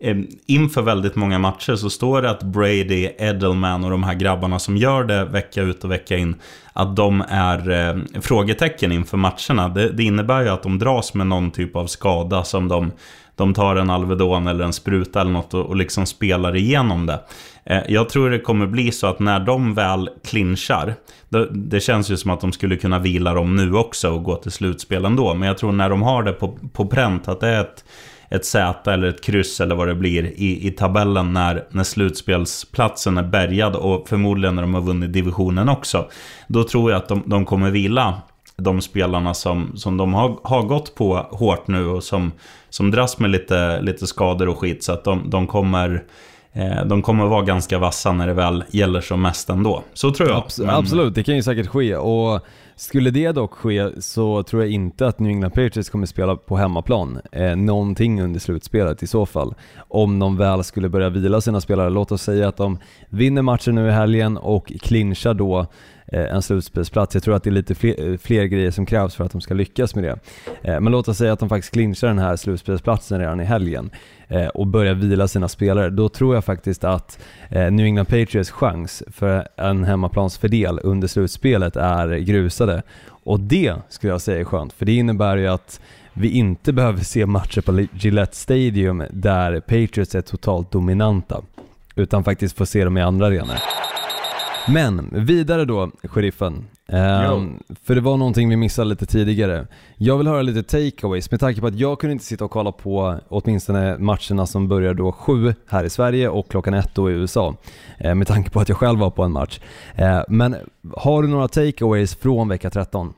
[0.00, 4.58] eh, inför väldigt många matcher så står det att Brady, Edelman och de här grabbarna
[4.58, 6.36] som gör det vecka ut och vecka in,
[6.72, 9.68] att de är eh, frågetecken inför matcherna.
[9.68, 12.92] Det, det innebär ju att de dras med någon typ av skada som de
[13.36, 17.20] de tar en Alvedon eller en spruta eller något och, och liksom spelar igenom det.
[17.64, 20.94] Eh, jag tror det kommer bli så att när de väl clinchar,
[21.28, 24.36] det, det, känns ju som att de skulle kunna vila dem nu också och gå
[24.36, 25.34] till slutspel ändå.
[25.34, 27.84] Men jag tror när de har det på, på pränt, att det är ett,
[28.30, 33.18] ett Z eller ett kryss eller vad det blir i, i tabellen när, när slutspelsplatsen
[33.18, 36.08] är bärgad och förmodligen när de har vunnit divisionen också.
[36.48, 38.14] Då tror jag att de, de kommer vila
[38.56, 42.32] de spelarna som, som de har, har gått på hårt nu och som,
[42.74, 44.82] som dras med lite, lite skador och skit.
[44.82, 46.04] Så att de, de kommer...
[46.52, 49.82] Eh, de kommer vara ganska vassa när det väl gäller som mest ändå.
[49.92, 50.38] Så tror jag.
[50.38, 50.70] Abs Men...
[50.70, 51.96] Absolut, det kan ju säkert ske.
[51.96, 52.40] Och
[52.76, 56.56] skulle det dock ske så tror jag inte att New England Patriots kommer spela på
[56.56, 59.54] hemmaplan eh, någonting under slutspelet i så fall.
[59.88, 61.90] Om de väl skulle börja vila sina spelare.
[61.90, 65.66] Låt oss säga att de vinner matchen nu i helgen och clinchar då
[66.06, 67.14] Eh, en slutspelsplats.
[67.14, 69.40] Jag tror att det är lite fler, eh, fler, grejer som krävs för att de
[69.40, 70.18] ska lyckas med det.
[70.62, 73.90] Eh, men låt oss säga att de faktiskt clinchar den här slutspelsplatsen redan i helgen
[74.54, 75.90] och börjar vila sina spelare.
[75.90, 77.18] Då tror jag faktiskt att
[77.50, 82.82] New England Patriots chans för en hemmaplansfördel under slutspelet är grusade.
[83.24, 85.80] Och det skulle jag säga är skönt, för det innebär ju att
[86.12, 91.42] vi inte behöver se matcher på Gillette Stadium där Patriots är totalt dominanta,
[91.94, 93.56] utan faktiskt få se dem i andra arenor.
[94.68, 96.64] Men vidare då, sheriffen.
[96.86, 99.66] Um, för det var någonting vi missade lite tidigare.
[99.96, 102.72] Jag vill höra lite takeaways med tanke på att jag kunde inte sitta och kolla
[102.72, 107.14] på åtminstone matcherna som börjar då sju här i Sverige och klockan ett då i
[107.14, 107.56] USA.
[108.04, 109.60] Uh, med tanke på att jag själv var på en match.
[110.00, 110.56] Uh, men
[110.96, 113.14] har du några takeaways från vecka 13?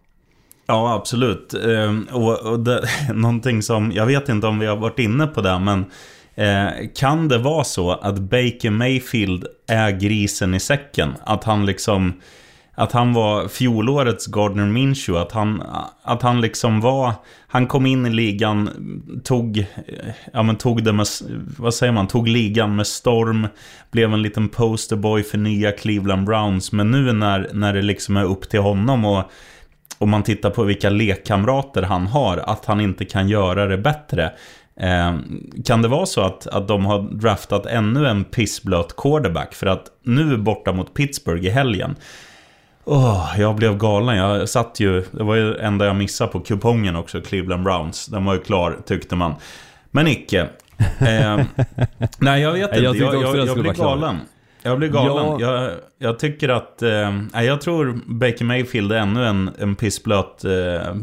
[0.66, 1.54] Ja, absolut.
[1.66, 5.40] Uh, och, och det, någonting som, jag vet inte om vi har varit inne på
[5.40, 5.85] det, men
[6.37, 11.14] Eh, kan det vara så att Baker Mayfield är grisen i säcken?
[11.25, 12.20] Att han liksom...
[12.79, 15.22] Att han var fjolårets Gardner Minshew.
[15.22, 15.62] Att han,
[16.03, 17.12] att han liksom var...
[17.49, 18.70] Han kom in i ligan,
[19.25, 19.66] tog...
[20.33, 21.07] Ja men tog det med...
[21.59, 22.09] Vad säger man?
[22.09, 23.49] Tog ligan med storm.
[23.90, 26.72] Blev en liten posterboy för nya Cleveland Browns.
[26.72, 29.22] Men nu när, när det liksom är upp till honom och...
[29.99, 34.33] Om man tittar på vilka lekkamrater han har, att han inte kan göra det bättre.
[34.81, 35.17] Eh,
[35.65, 39.55] kan det vara så att, att de har draftat ännu en pissblöt quarterback?
[39.55, 41.97] För att nu borta mot Pittsburgh i helgen.
[42.85, 44.17] Oh, jag blev galen.
[44.17, 48.07] Jag satt ju, det var ju det enda jag missade på kupongen också, Cleveland Browns.
[48.07, 49.35] Den var ju klar tyckte man.
[49.91, 50.49] Men icke.
[50.99, 51.41] Eh,
[52.19, 52.85] nej, jag vet inte.
[52.85, 54.17] Jag, jag, jag, jag blir galen.
[54.66, 55.40] Jag blir galen.
[55.40, 55.62] Ja.
[55.62, 56.83] Jag, jag, tycker att...
[56.83, 60.94] Eh, jag tror Baker Mayfield är ännu en, en pissblöt eh,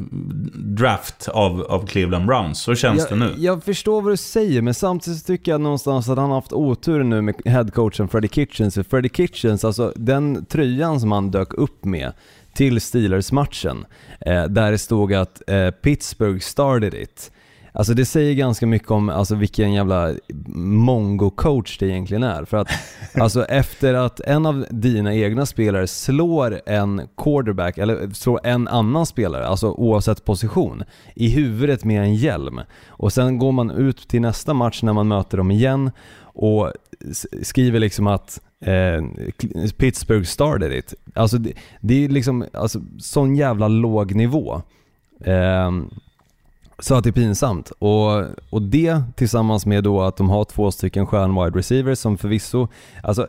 [0.54, 2.60] draft av, av Cleveland Browns.
[2.60, 3.34] Så känns jag, det nu.
[3.38, 7.04] Jag förstår vad du säger, men samtidigt tycker jag någonstans att han har haft otur
[7.04, 8.74] nu med headcoachen Freddie Kitchens.
[8.76, 12.12] För Freddie Kitchens, alltså den tröjan som han dök upp med
[12.54, 13.86] till Steelers-matchen,
[14.20, 17.32] eh, där det stod att eh, Pittsburgh started it.
[17.76, 20.14] Alltså det säger ganska mycket om alltså, vilken jävla
[20.56, 22.46] mongo-coach det egentligen är.
[22.46, 22.68] För att
[23.14, 29.06] alltså, efter att en av dina egna spelare slår en quarterback, eller slår en annan
[29.06, 30.84] spelare, alltså oavsett position,
[31.16, 32.62] i huvudet med en hjälm.
[32.88, 36.72] Och sen går man ut till nästa match när man möter dem igen och
[37.42, 39.04] skriver liksom att eh,
[39.78, 40.94] Pittsburgh started it.
[41.16, 44.62] Alltså det, det är liksom alltså, sån jävla låg nivå.
[45.26, 45.72] Eh,
[46.84, 47.72] så att det är pinsamt.
[47.80, 52.18] Och, och det tillsammans med då att de har två stycken stjärn wide receivers som
[52.18, 52.68] förvisso,
[53.04, 53.28] alltså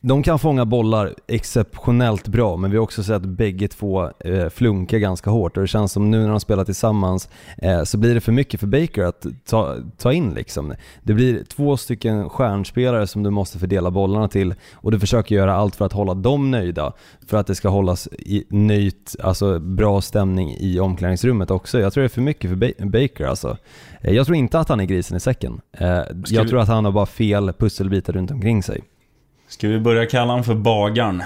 [0.00, 4.98] de kan fånga bollar exceptionellt bra, men vi har också sett bägge två eh, flunka
[4.98, 8.20] ganska hårt och det känns som nu när de spelar tillsammans eh, så blir det
[8.20, 10.74] för mycket för Baker att ta, ta in liksom.
[11.02, 15.54] Det blir två stycken stjärnspelare som du måste fördela bollarna till och du försöker göra
[15.54, 16.92] allt för att hålla dem nöjda
[17.26, 21.80] för att det ska hållas i nöjt, alltså bra stämning i omklädningsrummet också.
[21.80, 23.56] Jag tror det är för mycket för ba Baker alltså.
[24.00, 25.60] Eh, jag tror inte att han är grisen i säcken.
[26.26, 28.82] Jag tror att han har bara fel pusselbitar runt omkring sig.
[29.48, 31.22] Ska vi börja kalla honom för bagaren?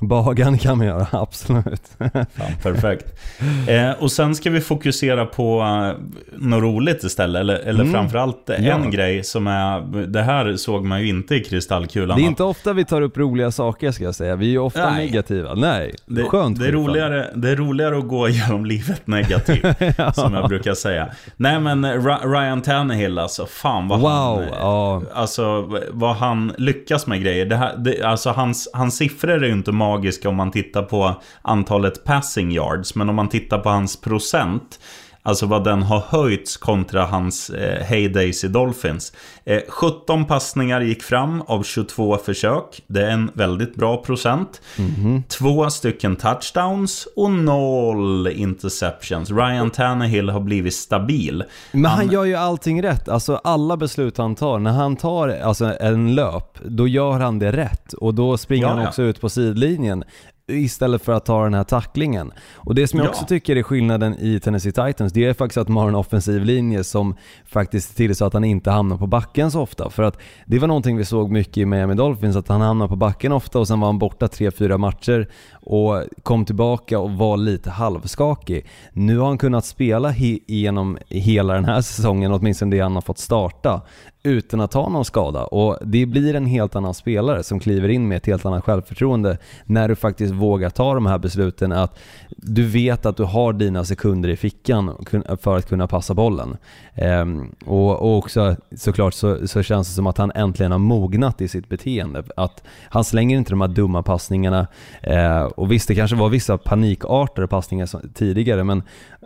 [0.00, 1.82] Bagan kan man göra, absolut.
[1.98, 3.06] Fan, perfekt.
[3.68, 5.92] Eh, och sen ska vi fokusera på uh,
[6.38, 7.40] något roligt istället.
[7.40, 7.92] Eller, eller mm.
[7.92, 8.78] framförallt en ja.
[8.78, 10.06] grej som är...
[10.06, 12.18] Det här såg man ju inte i kristallkulan.
[12.18, 14.36] Det är inte ofta vi tar upp roliga saker ska jag säga.
[14.36, 15.06] Vi är ju ofta Nej.
[15.06, 15.54] negativa.
[15.54, 16.58] Nej, det, skönt.
[16.58, 19.76] Det är, roligare, det är roligare att gå igenom livet negativt.
[19.98, 20.12] ja.
[20.12, 21.08] Som jag brukar säga.
[21.36, 23.46] Nej men Ryan Tannehill alltså.
[23.46, 24.10] Fan vad wow.
[24.10, 24.44] han...
[24.52, 25.02] Ja.
[25.14, 27.46] Alltså vad han lyckas med grejer.
[27.46, 31.22] Det här, det, alltså hans, hans siffror är ju inte magiska om man tittar på
[31.42, 32.94] antalet passing yards.
[32.94, 34.80] Men om man tittar på hans procent.
[35.26, 39.12] Alltså vad den har höjts kontra hans eh, heydays i Dolphins.
[39.44, 42.82] Eh, 17 passningar gick fram av 22 försök.
[42.86, 44.60] Det är en väldigt bra procent.
[44.78, 45.22] Mm -hmm.
[45.28, 49.30] Två stycken touchdowns och noll interceptions.
[49.30, 51.44] Ryan Tannehill har blivit stabil.
[51.72, 53.08] Men han, han gör ju allting rätt.
[53.08, 54.58] Alltså alla beslut han tar.
[54.58, 57.92] När han tar alltså, en löp, då gör han det rätt.
[57.92, 59.08] Och då springer ja, han också ja.
[59.08, 60.04] ut på sidlinjen
[60.48, 62.32] istället för att ta den här tacklingen.
[62.54, 63.10] Och det som jag ja.
[63.10, 66.44] också tycker är skillnaden i Tennessee Titans, det är faktiskt att de har en offensiv
[66.44, 67.14] linje som
[67.46, 69.90] faktiskt ser till så att han inte hamnar på backen så ofta.
[69.90, 72.96] För att det var någonting vi såg mycket i Miami Dolphins, att han hamnade på
[72.96, 77.70] backen ofta och sen var han borta 3-4 matcher och kom tillbaka och var lite
[77.70, 78.66] halvskakig.
[78.92, 83.02] Nu har han kunnat spela he genom hela den här säsongen, åtminstone det han har
[83.02, 83.82] fått starta,
[84.26, 85.44] utan att ta någon skada.
[85.44, 89.38] Och det blir en helt annan spelare som kliver in med ett helt annat självförtroende
[89.64, 91.72] när du faktiskt vågar ta de här besluten.
[91.72, 95.06] Att du vet att du har dina sekunder i fickan
[95.40, 96.56] för att kunna passa bollen.
[96.94, 101.48] Ehm, och, också såklart så, så känns det som att han äntligen har mognat i
[101.48, 102.22] sitt beteende.
[102.36, 104.66] Att han slänger inte de här dumma passningarna.
[105.02, 108.82] Eh, och visst, det kanske var vissa panikartade passningar tidigare, men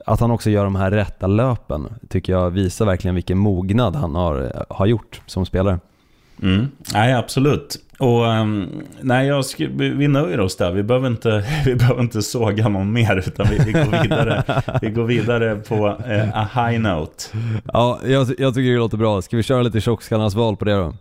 [0.07, 4.15] att han också gör de här rätta löpen tycker jag visar verkligen vilken mognad han
[4.15, 5.79] har, eh, har gjort som spelare.
[6.43, 6.69] Mm.
[6.93, 7.77] Nej, absolut.
[7.99, 10.73] Och um, nej, jag vi nöjer oss där.
[10.73, 14.91] Vi behöver inte, vi behöver inte såga någon mer, utan vi, vi går, vidare, vi
[14.91, 17.25] går vidare på uh, a high note.
[17.73, 19.23] Ja, jag, jag tycker det låter bra.
[19.23, 20.95] Ska vi köra lite tjockskallarnas val på det då?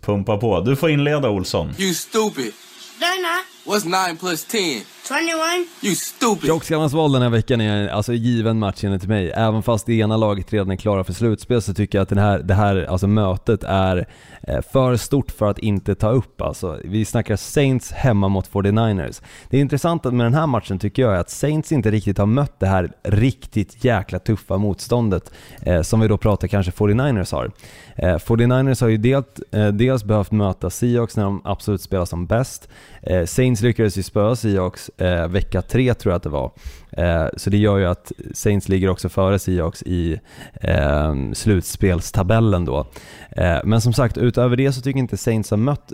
[0.00, 0.60] Pumpa på.
[0.60, 1.70] Du får inleda, Olsson.
[1.78, 2.52] You stupid.
[3.00, 4.82] No, What's 9 plus 10?
[5.08, 5.66] 21.
[5.82, 6.46] You stupid.
[6.46, 9.30] Tjockskallarnas den här veckan är alltså given match enligt mig.
[9.30, 12.18] Även fast det ena laget redan är klara för slutspel så tycker jag att den
[12.18, 14.08] här, det här alltså mötet är
[14.42, 16.42] eh, för stort för att inte ta upp.
[16.42, 19.22] Alltså, vi snackar Saints hemma mot 49ers.
[19.50, 22.60] Det intressanta med den här matchen tycker jag är att Saints inte riktigt har mött
[22.60, 27.50] det här riktigt jäkla tuffa motståndet eh, som vi då pratar kanske 49ers har.
[27.96, 32.26] Eh, 49ers har ju delt, eh, dels behövt möta Seahawks när de absolut spelar som
[32.26, 32.68] bäst.
[33.02, 36.52] Eh, Saints lyckades ju spöa Seahawks eh, vecka tre tror jag att det var.
[36.92, 40.20] Eh, så det gör ju att Saints ligger också före Seahawks i
[40.60, 42.86] eh, slutspelstabellen då.
[43.30, 45.92] Eh, men som sagt, utöver det så tycker jag inte Saints har mött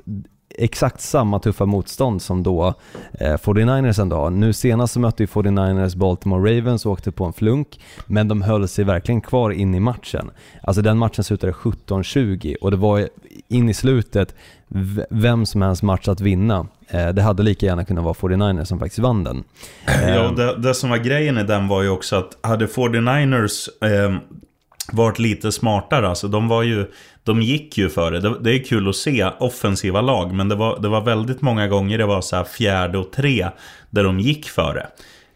[0.59, 2.75] exakt samma tuffa motstånd som då
[3.13, 4.31] eh, 49ers ändå har.
[4.31, 8.43] Nu senast så mötte ju 49ers Baltimore Ravens och åkte på en flunk, men de
[8.43, 10.31] höll sig verkligen kvar in i matchen.
[10.63, 13.09] Alltså den matchen slutade 17-20 och det var
[13.49, 14.35] in i slutet
[15.11, 16.67] vem som helst match att vinna.
[16.89, 19.45] Eh, det hade lika gärna kunnat vara 49ers som faktiskt vann den.
[19.87, 20.35] Ja, ehm.
[20.35, 24.17] det, det som var grejen i den var ju också att hade 49ers eh,
[24.93, 26.87] varit lite smartare, alltså de var ju
[27.23, 28.21] de gick ju före.
[28.21, 31.69] Det, det är kul att se offensiva lag, men det var, det var väldigt många
[31.69, 33.49] gånger det var så här fjärde och tre
[33.91, 34.87] där de gick före.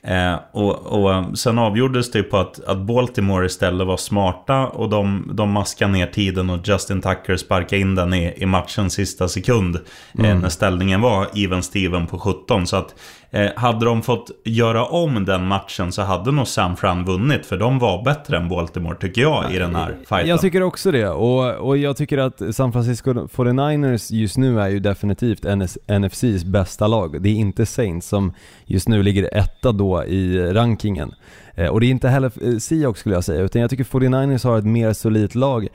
[0.08, 5.30] Eh, och, och sen avgjordes det på att, att Baltimore istället var smarta och de,
[5.34, 9.76] de maskade ner tiden och Justin Tucker sparkade in den i, i matchens sista sekund.
[10.18, 10.38] Eh, mm.
[10.38, 12.66] när ställningen var even Steven på 17.
[12.66, 12.94] Så att
[13.30, 17.46] Eh, hade de fått göra om den matchen så hade nog San Fran vunnit.
[17.46, 20.28] För de var bättre än Baltimore tycker jag i den här fighten.
[20.28, 21.08] Jag tycker också det.
[21.08, 26.44] Och, och jag tycker att San Francisco 49ers just nu är ju definitivt NS, NFCs
[26.44, 27.22] bästa lag.
[27.22, 28.32] Det är inte Saints som
[28.64, 31.14] just nu ligger etta då i rankingen.
[31.54, 34.44] Eh, och det är inte heller eh, Seahawks skulle jag säga, utan jag tycker 49ers
[34.44, 35.68] har ett mer solidt lag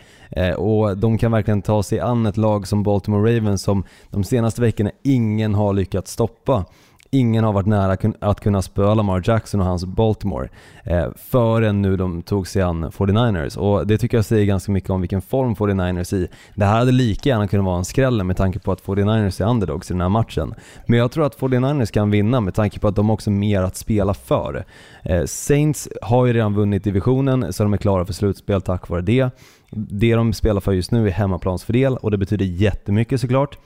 [0.58, 4.62] och de kan verkligen ta sig an ett lag som Baltimore Ravens som de senaste
[4.62, 6.66] veckorna ingen har lyckats stoppa
[7.14, 10.50] ingen har varit nära att kunna spöa Lamar Jackson och hans Baltimore
[10.84, 14.90] eh, förrän nu de tog sig an 49ers och det tycker jag säger ganska mycket
[14.90, 16.28] om vilken form 49ers i.
[16.56, 19.50] Det här hade lika gärna kunnat vara en skräll med tanke på att 49ers är
[19.50, 20.54] underdogs i den här matchen.
[20.86, 23.62] Men jag tror att 49ers kan vinna med tanke på att de också har mer
[23.62, 24.66] att spela för.
[25.04, 29.02] Eh, Saints har ju redan vunnit divisionen så de är klara för slutspel tack vare
[29.02, 29.30] det.
[29.72, 33.58] Det de spelar för just nu är hemmaplansfördel och det betyder jättemycket såklart.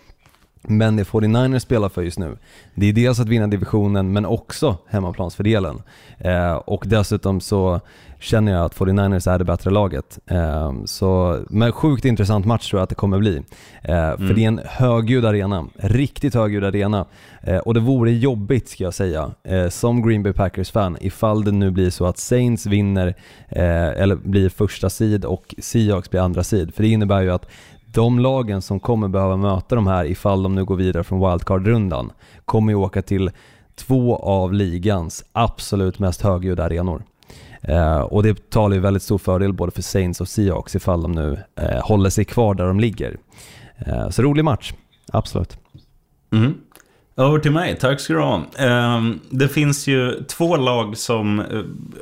[0.62, 2.38] Men det 49ers spelar för just nu,
[2.76, 5.82] det är dels att vinna divisionen men också hemmaplansfördelen.
[6.18, 7.82] Eh, och dessutom så
[8.20, 10.20] känner jag att 49ers är det bättre laget.
[10.26, 13.42] Eh, så, men sjukt intressant match tror jag att det kommer bli.
[13.82, 14.28] Eh, mm.
[14.28, 17.06] För det är en högljudd arena, riktigt högljudd arena.
[17.42, 21.52] Eh, och det vore jobbigt ska jag säga, eh, som Green Bay Packers-fan, ifall det
[21.52, 23.08] nu blir så att Saints vinner,
[23.50, 26.76] eh, eller blir första sid och Seahawks blir andra sid.
[26.76, 27.50] För det innebär ju att
[27.94, 32.12] de lagen som kommer behöva möta de här ifall de nu går vidare från wildcard-rundan
[32.46, 33.32] kommer ju åka till
[33.76, 37.04] två av ligans absolut mest högljudda arenor.
[37.62, 41.12] Eh, och det talar ju väldigt stor fördel både för Saints och Seahawks ifall de
[41.12, 43.18] nu eh, håller sig kvar där de ligger.
[43.78, 44.74] Eh, så rolig match,
[45.12, 45.58] absolut.
[46.32, 46.54] Mm.
[47.20, 48.42] Över till mig, tack ska du ha.
[48.58, 51.46] Ehm, det finns ju två lag som eh,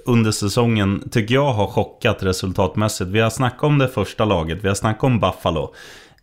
[0.06, 3.10] under säsongen tycker jag har chockat resultatmässigt.
[3.10, 5.73] Vi har snackat om det första laget, vi har snackat om Buffalo.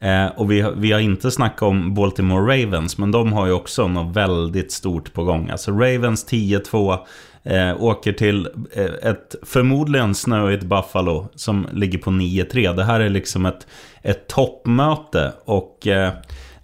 [0.00, 3.52] Eh, och vi har, vi har inte snackat om Baltimore Ravens, men de har ju
[3.52, 5.50] också något väldigt stort på gång.
[5.50, 6.98] Alltså Ravens 10-2
[7.42, 12.74] eh, åker till eh, ett förmodligen snöigt Buffalo som ligger på 9-3.
[12.74, 13.66] Det här är liksom ett,
[14.02, 15.87] ett toppmöte och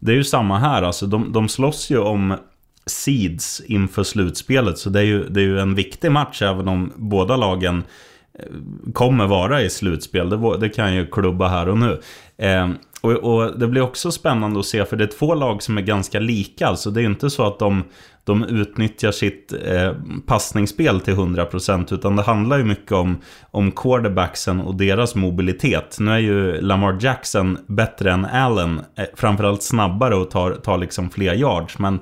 [0.00, 2.36] det är ju samma här, alltså de, de slåss ju om
[2.86, 4.78] seeds inför slutspelet.
[4.78, 7.84] Så det är, ju, det är ju en viktig match även om båda lagen
[8.38, 10.30] eh, kommer vara i slutspel.
[10.30, 12.00] Det, det kan ju klubba här och nu.
[12.36, 12.68] Eh,
[13.00, 15.82] och, och, det blir också spännande att se för det är två lag som är
[15.82, 16.66] ganska lika.
[16.66, 17.84] Alltså det är inte så att de,
[18.24, 19.92] de utnyttjar sitt eh,
[20.26, 23.18] passningsspel till 100% utan det handlar ju mycket om,
[23.50, 25.96] om quarterbacksen och deras mobilitet.
[26.00, 31.10] Nu är ju Lamar Jackson bättre än Allen, eh, framförallt snabbare och tar, tar liksom
[31.10, 31.78] fler yards.
[31.78, 31.98] Men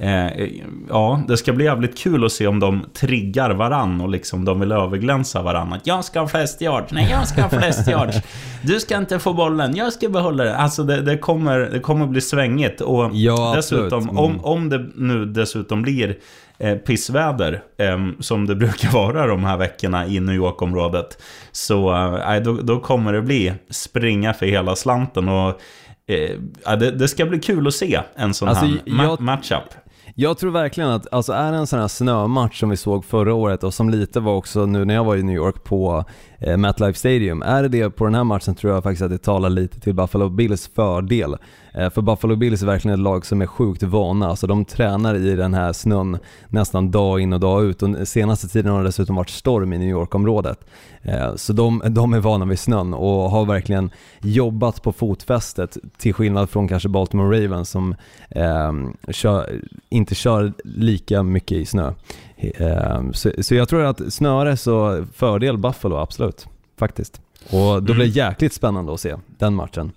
[0.00, 0.48] Eh,
[0.88, 4.60] ja, det ska bli jävligt kul att se om de triggar varann och liksom de
[4.60, 5.72] vill överglänsa varann.
[5.72, 8.16] Att jag ska ha flest yards, nej jag ska ha flest yards.
[8.62, 10.54] Du ska inte få bollen, jag ska behålla den.
[10.54, 12.80] Alltså det, det, kommer, det kommer bli svängigt.
[12.80, 14.18] Och ja, dessutom, mm.
[14.18, 16.16] om, om det nu dessutom blir
[16.58, 22.42] eh, pissväder, eh, som det brukar vara de här veckorna i New York-området, så eh,
[22.42, 25.28] då, då kommer det bli springa för hela slanten.
[25.28, 25.60] Och
[26.08, 29.74] Eh, det, det, ska bli kul att se en sån alltså, här jag, matchup.
[30.20, 33.34] Jag tror verkligen att, alltså är det en sån här snömatch som vi såg förra
[33.34, 36.04] året och som lite var också nu när jag var i New York på
[36.38, 37.42] eh, MetLife Stadium.
[37.42, 39.94] Är det det på den här matchen tror jag faktiskt att det talar lite till
[39.94, 41.36] Buffalo Bills fördel.
[41.74, 45.14] Eh, för Buffalo Bills är verkligen ett lag som är sjukt vana, alltså de tränar
[45.14, 48.88] i den här snön nästan dag in och dag ut och senaste tiden har det
[48.88, 50.64] dessutom varit storm i New York-området.
[51.02, 56.14] Eh, så de, de är vana vid snön och har verkligen jobbat på fotfästet till
[56.14, 57.94] skillnad från kanske Baltimore Ravens som
[58.30, 58.72] eh,
[59.08, 61.92] kör, inte kör lika mycket i snö.
[62.36, 66.46] Eh, så, så, jag tror att snöre så fördel Buffalo, absolut.
[66.78, 67.20] Faktiskt.
[67.44, 68.30] Och då blir det mm.
[68.30, 69.92] jäkligt spännande att se den matchen.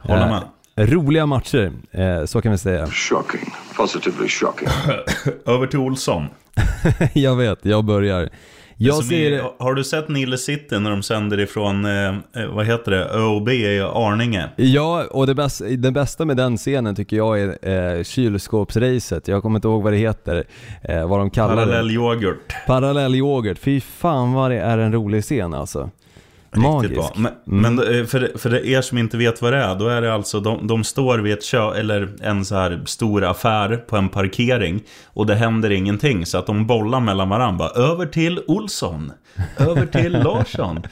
[0.00, 0.42] Håller med.
[0.78, 2.86] Roliga matcher, eh, så kan vi säga.
[2.92, 3.52] Shocking.
[3.76, 4.68] Positively shocking.
[5.46, 6.26] Över till Olsson.
[7.12, 8.28] jag vet, jag börjar.
[8.80, 9.32] Jag ser...
[9.32, 13.04] Är, har du sett Nile City när de sänder ifrån, eh, eh vad heter det,
[13.04, 14.48] ÖoB i Arninge?
[14.56, 19.28] Ja, och det, bästa, det bästa med den scenen tycker jag är eh, kylskåpsracet.
[19.28, 20.44] Jag kommer inte ihåg vad det heter,
[20.82, 21.94] eh, vad de kallar Parallell det.
[21.94, 22.54] yoghurt.
[22.66, 23.58] Parallell yoghurt.
[23.58, 25.90] Fy fan vad det är en rolig scen alltså.
[26.56, 26.94] Magisk.
[26.94, 27.12] Bra.
[27.16, 27.74] Men, mm.
[27.74, 30.40] men, eh, för, för er som inte vet vad det är, då är det alltså,
[30.40, 34.82] de, de står vid ett kö, eller en så här stor affär på en parkering
[35.06, 36.26] och det händer ingenting.
[36.26, 37.68] Så att de bollar mellan varandra.
[37.68, 39.12] Över till Olsson.
[39.56, 40.82] Över till Larsson.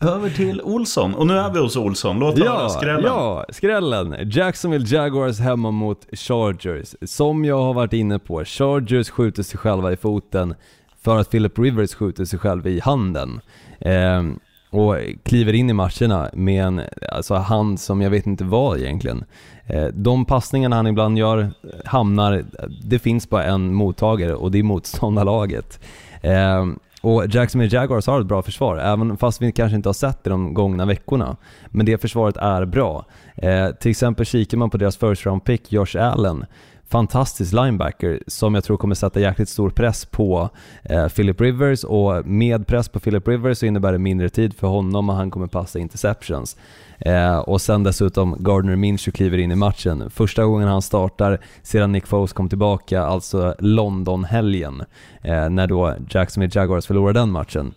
[0.00, 1.14] Över till Olsson.
[1.14, 2.18] Och nu är vi hos Olsson.
[2.18, 3.04] Låt ja, höra skrällen.
[3.04, 4.30] Ja, skrällen.
[4.30, 6.94] Jacksonville Jaguars hemma mot Chargers.
[7.02, 10.54] Som jag har varit inne på, Chargers skjuter sig själva i foten
[11.02, 13.40] för att Philip Rivers skjuter sig själv i handen.
[13.80, 14.22] Eh,
[14.70, 16.80] och kliver in i matcherna med en
[17.12, 19.24] alltså, hand som jag vet inte vad egentligen.
[19.66, 21.50] Eh, de passningarna han ibland gör
[21.84, 22.44] hamnar,
[22.82, 25.80] det finns bara en mottagare och det är motståndarlaget.
[26.22, 26.66] Eh,
[27.02, 30.30] och Jacksonville Jaguars har ett bra försvar, även fast vi kanske inte har sett det
[30.30, 31.36] de gångna veckorna.
[31.66, 33.04] Men det försvaret är bra.
[33.36, 36.44] Eh, till exempel kikar man på deras first round pick, Josh Allen,
[36.90, 40.50] fantastisk linebacker som jag tror kommer sätta jäkligt stor press på
[40.82, 44.66] eh, Philip Rivers och med press på Philip Rivers så innebär det mindre tid för
[44.66, 46.56] honom och han kommer passa interceptions.
[46.98, 50.10] Eh, och sen dessutom Gardner Minshew kliver in i matchen.
[50.10, 54.82] Första gången han startar sedan Nick Foles kom tillbaka, alltså London-helgen,
[55.22, 57.74] eh, när då Jacksonville Jaguars förlorade den matchen.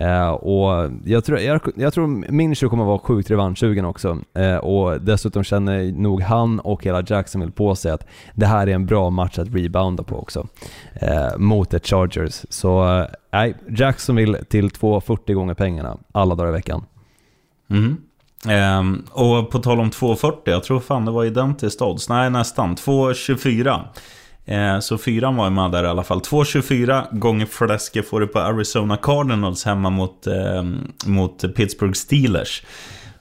[0.00, 4.18] Eh, och jag tror, jag, jag tror Minshew kommer vara sjukt revanschsugen också.
[4.34, 8.74] Eh, och dessutom känner nog han och hela Jacksonville på sig att det här är
[8.74, 10.46] en bra match att rebounda på också.
[10.94, 12.44] Eh, mot ett Chargers.
[12.48, 16.84] Så eh, nej, Jacksonville till 2,40 gånger pengarna alla dagar i veckan.
[17.70, 17.96] Mm.
[18.78, 22.08] Um, och på tal om 2,40, jag tror fan det var identiskt odds.
[22.08, 22.76] Nej, nästan.
[22.76, 23.80] 2,24.
[24.46, 26.20] Eh, så fyran var med där i alla fall.
[26.20, 30.64] 2,24 gånger fläsket får du på Arizona Cardinals hemma mot, eh,
[31.06, 32.62] mot Pittsburgh Steelers.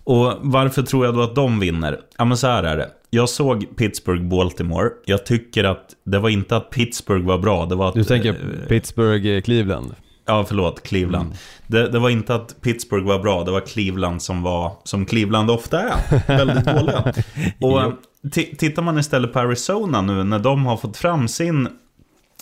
[0.04, 2.00] Och varför tror jag då att de vinner?
[2.18, 2.90] Ja men så här är det.
[3.10, 4.90] Jag såg Pittsburgh-Baltimore.
[5.06, 7.66] Jag tycker att det var inte att Pittsburgh var bra.
[7.66, 9.94] Det var att, du tänker eh, Pittsburgh-Cleveland?
[10.26, 11.26] Ja, förlåt, Cleveland.
[11.26, 11.38] Mm.
[11.68, 15.52] Det, det, var inte att Pittsburgh var bra, det var Cleveland som var, som Cleveland
[15.52, 17.14] ofta är, väldigt dåliga.
[17.62, 17.94] Och
[18.32, 21.68] tittar man istället på Arizona nu, när de har fått fram sin,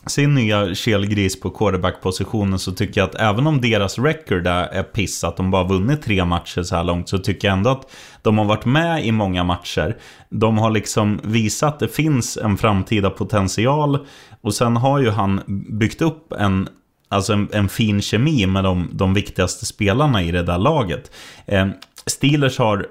[0.05, 5.23] sin nya kelgris på quarterback-positionen, så tycker jag att även om deras record är piss,
[5.23, 8.37] att de bara vunnit tre matcher så här långt, så tycker jag ändå att de
[8.37, 9.97] har varit med i många matcher.
[10.29, 14.07] De har liksom visat att det finns en framtida potential,
[14.41, 16.69] och sen har ju han byggt upp en
[17.09, 21.11] Alltså en, en fin kemi med de, de viktigaste spelarna i det där laget.
[21.45, 21.67] Eh,
[22.05, 22.87] Steelers har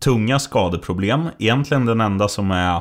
[0.00, 1.28] tunga skadeproblem.
[1.38, 2.80] Egentligen den enda som är,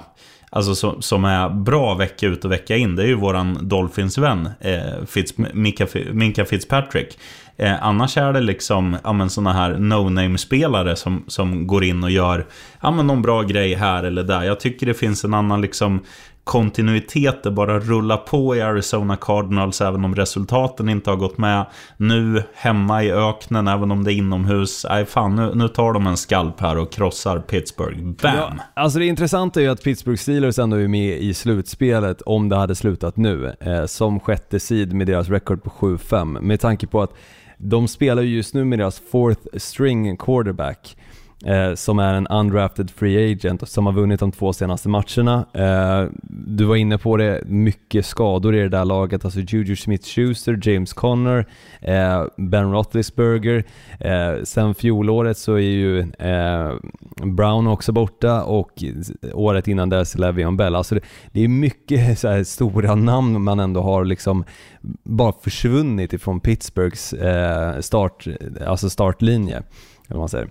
[0.49, 4.49] alltså som, som är bra vecka ut och vecka in, det är ju våran Dolphins-vän,
[4.59, 7.17] eh, Fitz, Minka, Minka Fitzpatrick.
[7.57, 12.45] Eh, annars är det liksom ja, sådana här no-name-spelare som, som går in och gör
[12.81, 14.43] ja, men någon bra grej här eller där.
[14.43, 15.99] Jag tycker det finns en annan liksom
[16.43, 21.65] kontinuitet, det bara rullar på i Arizona Cardinals även om resultaten inte har gått med.
[21.97, 24.85] Nu hemma i öknen, även om det är inomhus.
[24.89, 28.03] Nej fan, nu, nu tar de en skalp här och krossar Pittsburgh.
[28.03, 28.35] Bam!
[28.35, 32.49] Ja, alltså det intressanta är ju att Pittsburgh Steelers ändå är med i slutspelet om
[32.49, 33.55] det hade slutat nu.
[33.59, 36.41] Eh, som sjätte sid med deras record på 7-5.
[36.41, 37.13] Med tanke på att
[37.57, 40.97] de spelar just nu med deras fourth string quarterback
[41.45, 45.45] eh, som är en undrafted free agent som har vunnit de två senaste matcherna.
[45.53, 50.59] Eh, du var inne på det, mycket skador i det där laget, alltså Juju Smith-Schuster,
[50.69, 51.45] James Conner,
[51.81, 53.63] eh, Ben Roethlisberger.
[53.99, 56.73] Eh, sen fjolåret så är ju eh,
[57.23, 58.83] Brown också borta och
[59.33, 60.75] året innan dess Le'Veon Bell.
[60.75, 64.43] Alltså det, det är mycket så stora namn man ändå har liksom
[65.03, 68.27] bara försvunnit ifrån Pittsburghs eh, start,
[68.67, 69.63] alltså startlinje.
[70.07, 70.49] Eller man säger.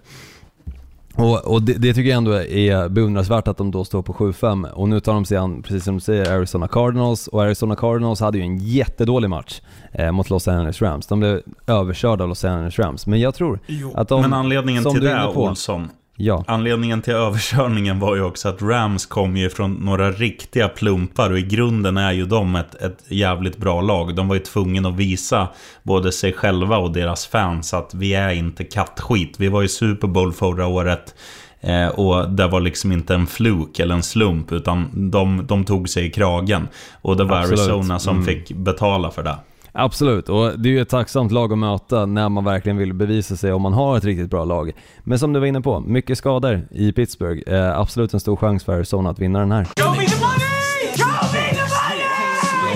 [1.15, 4.71] Och, och det, det, tycker jag ändå är beundransvärt att de då står på 7-5
[4.71, 7.29] och nu tar de sig an, precis som du säger, Arizona Cardinals.
[7.29, 9.61] Och Arizona Cardinals hade ju en jättedålig match
[9.93, 11.07] eh, mot Los Angeles Rams.
[11.07, 14.21] De blev överkörda av Los Angeles Rams, men jag tror jo, att de...
[14.21, 15.89] Men anledningen till det, Olsson,
[16.23, 16.45] Ja.
[16.47, 21.39] Anledningen till överkörningen var ju också att Rams kom ju från några riktiga plumpar och
[21.39, 24.15] i grunden är ju de ett, ett jävligt bra lag.
[24.15, 25.49] De var ju tvungna att visa
[25.83, 29.41] både sig själva och deras fans att vi är inte kattskit.
[29.41, 31.15] Vi var i Super Bowl förra året.
[31.61, 35.89] Eh, och det var liksom inte en fluk eller en slump utan de, de tog
[35.89, 36.69] sig i kragen.
[37.03, 37.61] Och det var Absolut.
[37.61, 38.27] Arizona som mm.
[38.27, 39.37] fick betala för det.
[39.73, 43.37] Absolut, och det är ju ett tacksamt lag att möta när man verkligen vill bevisa
[43.37, 44.73] sig om man har ett riktigt bra lag.
[45.05, 47.55] Men som du var inne på, mycket skador i Pittsburgh.
[47.55, 49.67] Eh, absolut en stor chans för Arizona att vinna den här.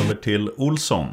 [0.05, 1.07] Över till Olsson.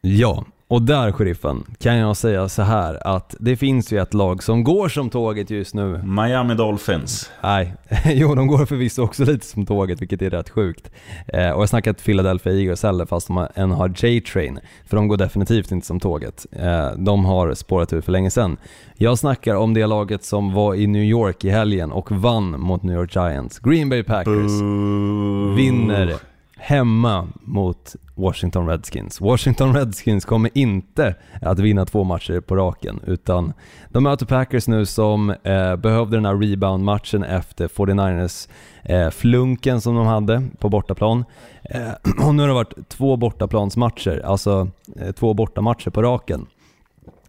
[0.00, 4.42] Ja, och där, sheriffen, kan jag säga så här att det finns ju ett lag
[4.42, 6.02] som går som tåget just nu.
[6.04, 7.30] Miami Dolphins.
[7.42, 10.90] Nej, jo de går förvisso också lite som tåget, vilket är rätt sjukt.
[11.26, 14.58] Eh, och jag snackar inte Philadelphia Eagles heller, fast de än har J-Train.
[14.86, 16.46] För de går definitivt inte som tåget.
[16.52, 18.56] Eh, de har spårat ur för länge sedan.
[18.94, 22.82] Jag snackar om det laget som var i New York i helgen och vann mot
[22.82, 23.58] New York Giants.
[23.58, 25.54] Green Bay Packers Boo.
[25.54, 26.29] vinner
[26.60, 29.20] hemma mot Washington Redskins.
[29.20, 33.52] Washington Redskins kommer inte att vinna två matcher på raken, utan
[33.88, 38.48] de möter Packers nu som eh, behövde den här rebound-matchen efter 49ers
[38.82, 41.24] eh, flunken som de hade på bortaplan.
[41.62, 41.92] Eh,
[42.26, 46.46] och nu har det varit två bortaplansmatcher, alltså eh, två bortamatcher på raken.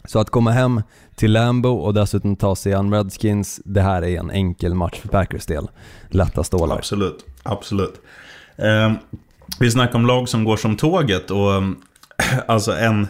[0.06, 0.82] Så att komma hem
[1.16, 5.08] till Lambo och dessutom ta sig an Redskins, det här är en enkel match för
[5.08, 5.70] Packers del.
[6.10, 6.76] Lätta stålar.
[6.76, 8.02] Absolut, absolut.
[8.58, 8.92] Eh,
[9.60, 11.76] vi snackar om lag som går som tåget och ehm,
[12.48, 13.08] alltså en...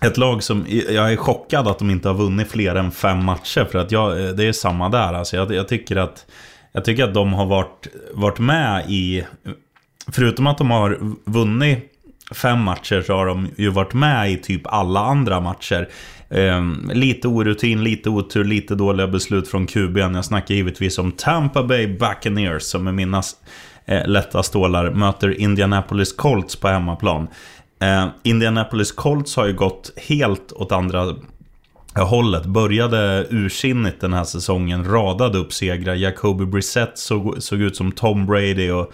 [0.00, 3.64] Ett lag som, jag är chockad att de inte har vunnit fler än fem matcher.
[3.72, 5.12] För att jag, eh, det är samma där.
[5.12, 6.26] Alltså jag, jag, tycker att,
[6.72, 9.24] jag tycker att de har varit, varit med i
[10.12, 11.92] förutom att de har vunnit
[12.34, 15.88] fem matcher så har de ju varit med i typ alla andra matcher.
[16.30, 16.62] Eh,
[16.92, 20.14] lite orutin, lite otur, lite dåliga beslut från QB'n.
[20.14, 23.22] Jag snackar givetvis om Tampa Bay Buccaneers som är mina
[23.88, 24.90] eh, lätta stålar.
[24.90, 27.28] Möter Indianapolis Colts på hemmaplan.
[27.80, 31.14] Eh, Indianapolis Colts har ju gått helt åt andra
[31.96, 32.46] eh, hållet.
[32.46, 34.84] Började ursinnigt den här säsongen.
[34.84, 35.94] Radade upp segrar.
[35.94, 38.92] Jacoby Brissett såg, såg ut som Tom Brady och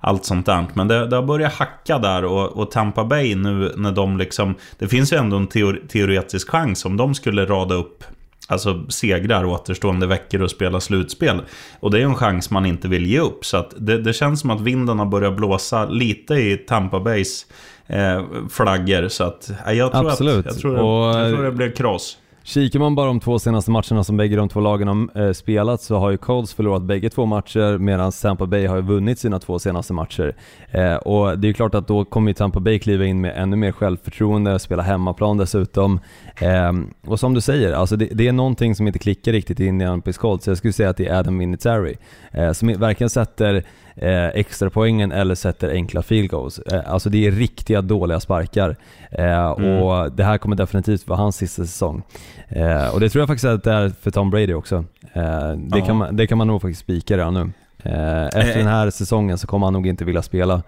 [0.00, 0.66] allt sånt där.
[0.74, 4.54] Men det, det har börjat hacka där och, och, Tampa Bay nu när de liksom...
[4.78, 8.04] Det finns ju ändå en teor, teoretisk chans om de skulle rada upp
[8.48, 11.42] Alltså segrar återstående veckor och spela slutspel.
[11.80, 13.44] Och det är en chans man inte vill ge upp.
[13.44, 17.46] Så det, det känns som att vinden har börjat blåsa lite i Tampa Bays
[17.86, 19.08] eh, flaggor.
[19.08, 20.46] Så att jag tror Absolut.
[20.46, 22.18] att jag tror, och, jag tror det blir kross.
[22.46, 25.80] Kikar man bara de två senaste matcherna som bägge de två lagen har eh, spelat
[25.80, 29.40] så har ju Colts förlorat bägge två matcher medan Tampa Bay har ju vunnit sina
[29.40, 30.36] två senaste matcher.
[30.70, 33.32] Eh, och det är ju klart att då kommer ju Tampa Bay kliva in med
[33.36, 36.00] ännu mer självförtroende, spela hemmaplan dessutom.
[36.40, 36.72] Eh,
[37.06, 40.18] och som du säger, alltså det, det, är någonting som inte klickar riktigt i Indianapolis
[40.18, 40.46] Colts.
[40.46, 41.96] Jag skulle säga att det är Adam Vinatieri
[42.32, 43.64] eh, som verkligen sätter
[43.96, 46.58] eh, extra poängen eller sätter enkla field goals.
[46.58, 48.76] Eh, alltså det är riktiga dåliga sparkar.
[49.10, 49.82] Eh, mm.
[49.82, 52.02] Och det här kommer definitivt vara hans sista säsong.
[52.48, 54.84] Eh, och det tror jag faktiskt att det är för Tom Brady också.
[55.12, 57.52] Eh, det, kan man, det kan man nog faktiskt spika redan nu.
[57.82, 60.62] Eh, efter den här säsongen så kommer han nog inte vilja spela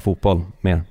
[0.00, 0.82] fotboll mer.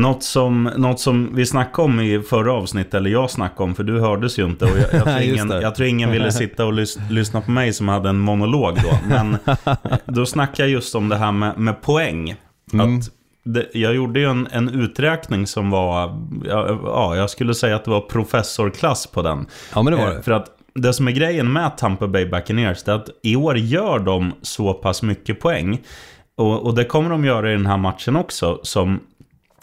[0.00, 3.84] Något som, något som vi snackade om i förra avsnittet, eller jag snackade om, för
[3.84, 4.64] du hördes ju inte.
[4.64, 7.72] Och jag, jag, tror, ingen, jag tror ingen ville sitta och lys, lyssna på mig
[7.72, 8.98] som hade en monolog då.
[9.08, 9.36] Men
[10.04, 12.34] då snackade jag just om det här med, med poäng.
[12.72, 12.98] Mm.
[12.98, 13.04] Att
[13.44, 17.90] det, jag gjorde ju en, en uträkning som var, ja, jag skulle säga att det
[17.90, 19.46] var professorklass på den.
[19.74, 20.16] Ja, men det var det.
[20.16, 23.58] Eh, för att det som är grejen med Tampa Bay Buccaneers är att i år
[23.58, 25.80] gör de så pass mycket poäng.
[26.36, 29.00] Och, och det kommer de göra i den här matchen också, som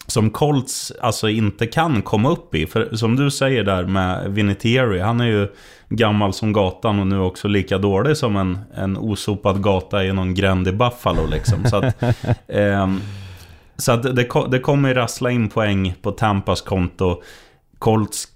[0.08, 2.66] som Colts alltså inte kan komma upp i.
[2.66, 5.48] För som du säger där med Vinatieri, han är ju
[5.88, 10.34] gammal som gatan och nu också lika dålig som en, en osopad gata i någon
[10.34, 11.64] gränd i Buffalo liksom.
[11.64, 12.02] Så att,
[12.48, 12.94] eh,
[13.76, 17.22] så att det, det kommer rassla in poäng på Tampas konto.
[17.78, 18.28] Colts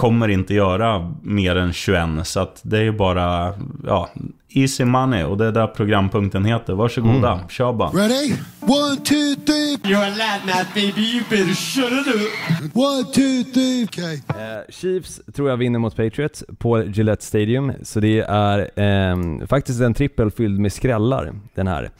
[0.00, 2.08] kommer inte göra mer än 21.
[2.24, 3.54] Så att det är ju bara
[3.86, 4.08] ja,
[4.48, 6.72] easy money och det är där programpunkten heter.
[6.72, 7.48] Varsågoda, mm.
[7.48, 7.90] kör bara.
[7.90, 8.32] Ready?
[8.60, 9.76] One, two, three.
[9.82, 12.76] You're a lad baby, you better shut it up.
[12.76, 13.84] One, two, three.
[13.84, 14.14] Okay.
[14.14, 17.72] Uh, Chiefs tror jag vinner mot Patriots på Gillette Stadium.
[17.82, 18.80] Så det är
[19.12, 21.90] um, faktiskt en trippel fylld med skrällar, den här.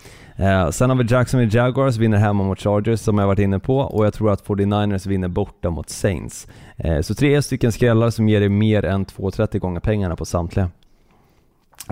[0.41, 3.79] Eh, sen har vi Jacksonville Jaguars vinner hemma mot Chargers som jag varit inne på
[3.79, 6.47] och jag tror att 49ers vinner borta mot Saints.
[6.77, 10.71] Eh, så tre stycken skrällar som ger dig mer än 2,30 gånger pengarna på samtliga.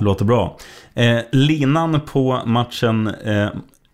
[0.01, 0.57] Låter bra.
[0.95, 3.49] Eh, linan på matchen eh,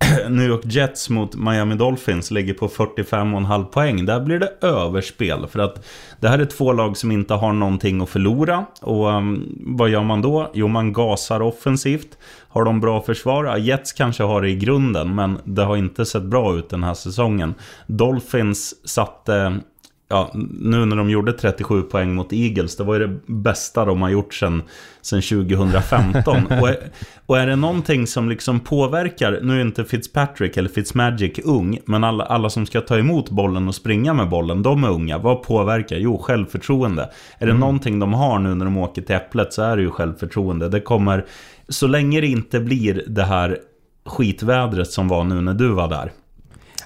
[0.28, 4.06] New York Jets mot Miami Dolphins ligger på 45,5 poäng.
[4.06, 5.46] Där blir det överspel.
[5.46, 5.86] För att
[6.20, 8.66] det här är två lag som inte har någonting att förlora.
[8.80, 10.50] Och um, vad gör man då?
[10.54, 12.18] Jo, man gasar offensivt.
[12.48, 13.44] Har de bra försvar?
[13.44, 16.84] Ja, Jets kanske har det i grunden, men det har inte sett bra ut den
[16.84, 17.54] här säsongen.
[17.86, 19.60] Dolphins satte
[20.14, 24.02] ja, nu när de gjorde 37 poäng mot Eagles, det var ju det bästa de
[24.02, 24.62] har gjort sedan,
[25.02, 26.46] sedan 2015.
[26.60, 26.76] och, är,
[27.26, 32.04] och är det någonting som liksom påverkar, nu är inte Fitzpatrick eller Fitzmagic ung, men
[32.04, 35.18] alla, alla som ska ta emot bollen och springa med bollen, de är unga.
[35.18, 35.96] Vad påverkar?
[35.96, 37.02] Jo, självförtroende.
[37.38, 37.60] Är det mm.
[37.60, 40.68] någonting de har nu när de åker till Äpplet så är det ju självförtroende.
[40.68, 41.24] Det kommer,
[41.68, 43.58] så länge det inte blir det här
[44.06, 46.12] skitvädret som var nu när du var där.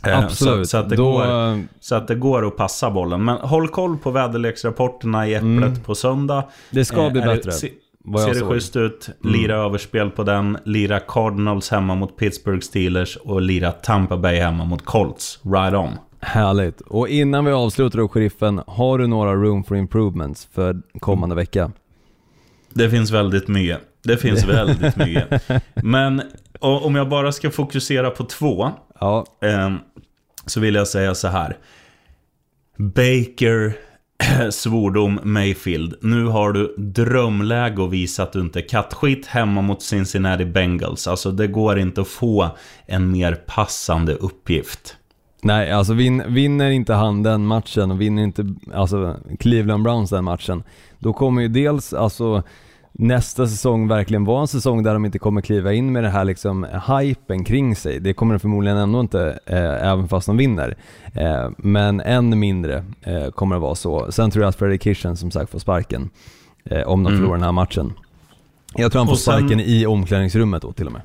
[0.07, 0.67] Eh, Absolut.
[0.67, 1.13] Så, så, att det Då...
[1.13, 3.25] går, så att det går att passa bollen.
[3.25, 5.81] Men håll koll på väderleksrapporterna i Äpplet mm.
[5.81, 6.45] på söndag.
[6.71, 7.53] Det ska bli eh, bättre.
[7.53, 7.71] Se,
[8.19, 9.67] ser det schysst ut, lira mm.
[9.67, 10.59] överspel på den.
[10.65, 15.39] Lira Cardinals hemma mot Pittsburgh Steelers och lira Tampa Bay hemma mot Colts.
[15.43, 15.91] Right on.
[16.21, 16.81] Härligt.
[16.81, 21.71] Och innan vi avslutar då, sheriffen, har du några room for improvements för kommande vecka?
[22.75, 23.81] Det finns väldigt mycket.
[24.03, 25.43] Det finns väldigt mycket.
[25.75, 26.23] Men
[26.59, 28.71] om jag bara ska fokusera på två.
[29.01, 29.27] Ja.
[29.43, 29.75] Eh,
[30.47, 31.57] så vill jag säga så här.
[32.77, 33.77] Baker,
[34.51, 35.95] svordom, Mayfield.
[36.01, 41.07] Nu har du drömläge att visa att du inte är kattskit hemma mot Cincinnati Bengals.
[41.07, 42.49] Alltså det går inte att få
[42.87, 44.97] en mer passande uppgift.
[45.43, 50.25] Nej, alltså vin, vinner inte han den matchen och vinner inte alltså Cleveland Browns den
[50.25, 50.63] matchen,
[50.99, 52.43] då kommer ju dels alltså
[52.99, 56.25] nästa säsong verkligen vara en säsong där de inte kommer kliva in med den här
[56.25, 58.01] liksom hypen kring sig.
[58.01, 60.77] Det kommer de förmodligen ändå inte, eh, även fast de vinner.
[61.15, 64.13] Eh, men än mindre eh, kommer det vara så.
[64.13, 66.11] Sen tror jag att Fredrik Kitchen som sagt får sparken
[66.65, 67.19] eh, om de mm.
[67.19, 67.93] förlorar den här matchen.
[68.75, 71.03] Jag tror han får sen, sparken i omklädningsrummet då till och med.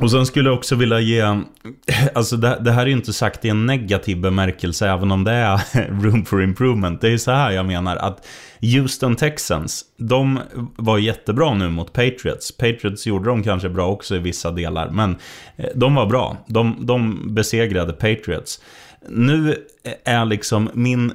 [0.00, 1.22] Och sen skulle jag också vilja ge,
[2.14, 5.32] alltså det, det här är ju inte sagt i en negativ bemärkelse, även om det
[5.32, 5.60] är
[6.02, 7.00] room for improvement.
[7.00, 8.26] Det är ju så här jag menar, att
[8.60, 10.40] Houston Texans, de
[10.76, 12.56] var jättebra nu mot Patriots.
[12.56, 15.16] Patriots gjorde de kanske bra också i vissa delar, men
[15.56, 16.36] eh, de var bra.
[16.46, 18.60] De, de besegrade Patriots.
[19.08, 19.56] Nu
[20.04, 21.12] är liksom min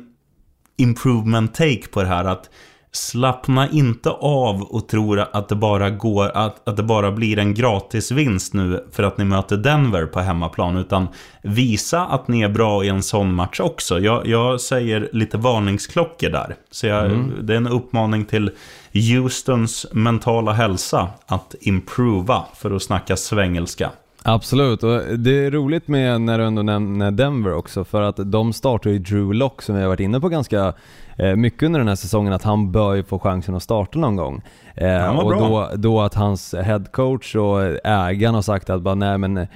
[0.78, 2.50] improvement take på det här att
[2.96, 7.54] Slappna inte av och tro att det bara går att, att det bara blir en
[7.54, 11.08] gratisvinst nu för att ni möter Denver på hemmaplan utan
[11.42, 14.00] visa att ni är bra i en sån match också.
[14.00, 16.56] Jag, jag säger lite varningsklockor där.
[16.72, 17.46] Så jag, mm.
[17.46, 18.52] det är en uppmaning till
[18.94, 23.92] Houstons mentala hälsa att improva för att snacka svengelska.
[24.26, 28.54] Absolut, och det är roligt med när du ändå nämner Denver också för att de
[28.54, 30.74] startar ju Drew Lock som vi har varit inne på ganska
[31.18, 34.16] eh, mycket under den här säsongen att han bör ju få chansen att starta någon
[34.16, 34.42] gång.
[34.76, 39.48] Eh, och då, då att hans headcoach och ägaren har sagt att bara nej men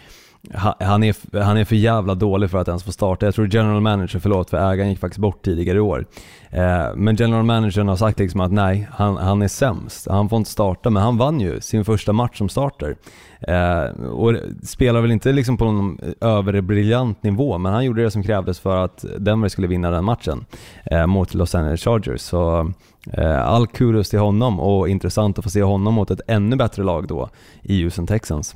[0.54, 3.26] han är, han är för jävla dålig för att ens få starta.
[3.26, 6.06] Jag tror general manager, förlåt för ägaren gick faktiskt bort tidigare i år.
[6.50, 10.08] Eh, men general managern har sagt liksom att nej, han, han är sämst.
[10.10, 12.96] Han får inte starta, men han vann ju sin första match som starter.
[13.42, 18.24] Eh, och spelar väl inte liksom på någon överbriljant nivå, men han gjorde det som
[18.24, 20.46] krävdes för att Denver skulle vinna den matchen
[20.86, 22.22] eh, mot Los Angeles Chargers.
[22.22, 22.72] Så
[23.14, 26.84] eh, all kudos till honom och intressant att få se honom mot ett ännu bättre
[26.84, 27.30] lag då
[27.62, 28.56] i Houston Texans.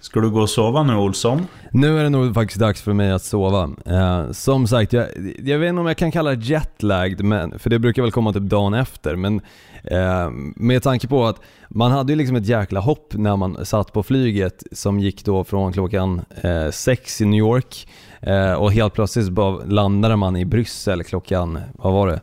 [0.00, 1.46] Ska du gå och sova nu Olsson?
[1.72, 3.70] Nu är det nog faktiskt dags för mig att sova.
[3.86, 5.06] Eh, som sagt, jag,
[5.38, 8.32] jag vet inte om jag kan kalla det jetlagged men, för det brukar väl komma
[8.32, 9.16] typ dagen efter.
[9.16, 9.40] Men
[9.84, 13.92] eh, med tanke på att man hade ju liksom ett jäkla hopp när man satt
[13.92, 17.88] på flyget som gick då från klockan eh, sex i New York
[18.20, 22.20] eh, och helt plötsligt bara landade man i Bryssel klockan, vad var det?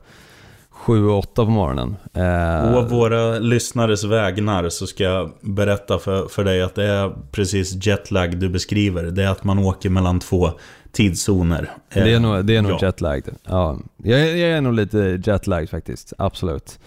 [0.88, 1.96] 7-8 på morgonen.
[2.14, 2.74] Eh...
[2.74, 7.86] På våra lyssnares vägnar så ska jag berätta för, för dig att det är precis
[7.86, 9.04] jetlag du beskriver.
[9.04, 10.52] Det är att man åker mellan två
[10.92, 11.72] tidszoner.
[11.94, 12.80] Det är nog, det är nog ja.
[12.82, 13.22] jetlag.
[13.44, 13.78] Ja.
[14.04, 16.80] Jag, jag är nog lite jetlag faktiskt, absolut.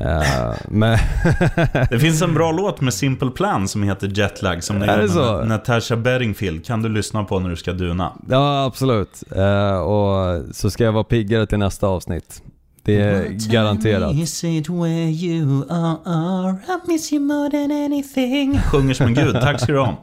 [0.00, 0.98] Uh, men
[1.90, 5.44] det finns en bra låt med Simple Plan som heter Jetlag som är så?
[5.44, 6.64] Natasha Bedingfield.
[6.66, 8.12] Kan du lyssna på när du ska duna?
[8.28, 9.22] Ja, absolut.
[9.36, 12.42] Uh, och så ska jag vara piggare till nästa avsnitt.
[12.84, 14.16] Det är garanterat.
[18.70, 19.40] Sjunger som en gud.
[19.40, 19.96] Tack ska du ha.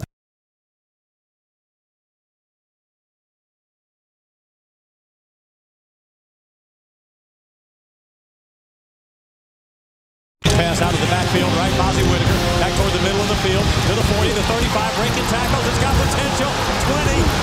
[10.60, 11.72] Pass out of the backfield, right?
[11.80, 15.28] Bozzy Whitaker back toward the middle of the field to the 40, the 35, breaking
[15.32, 15.66] tackles.
[15.68, 16.52] It's got potential.
[16.88, 17.39] 20, left side.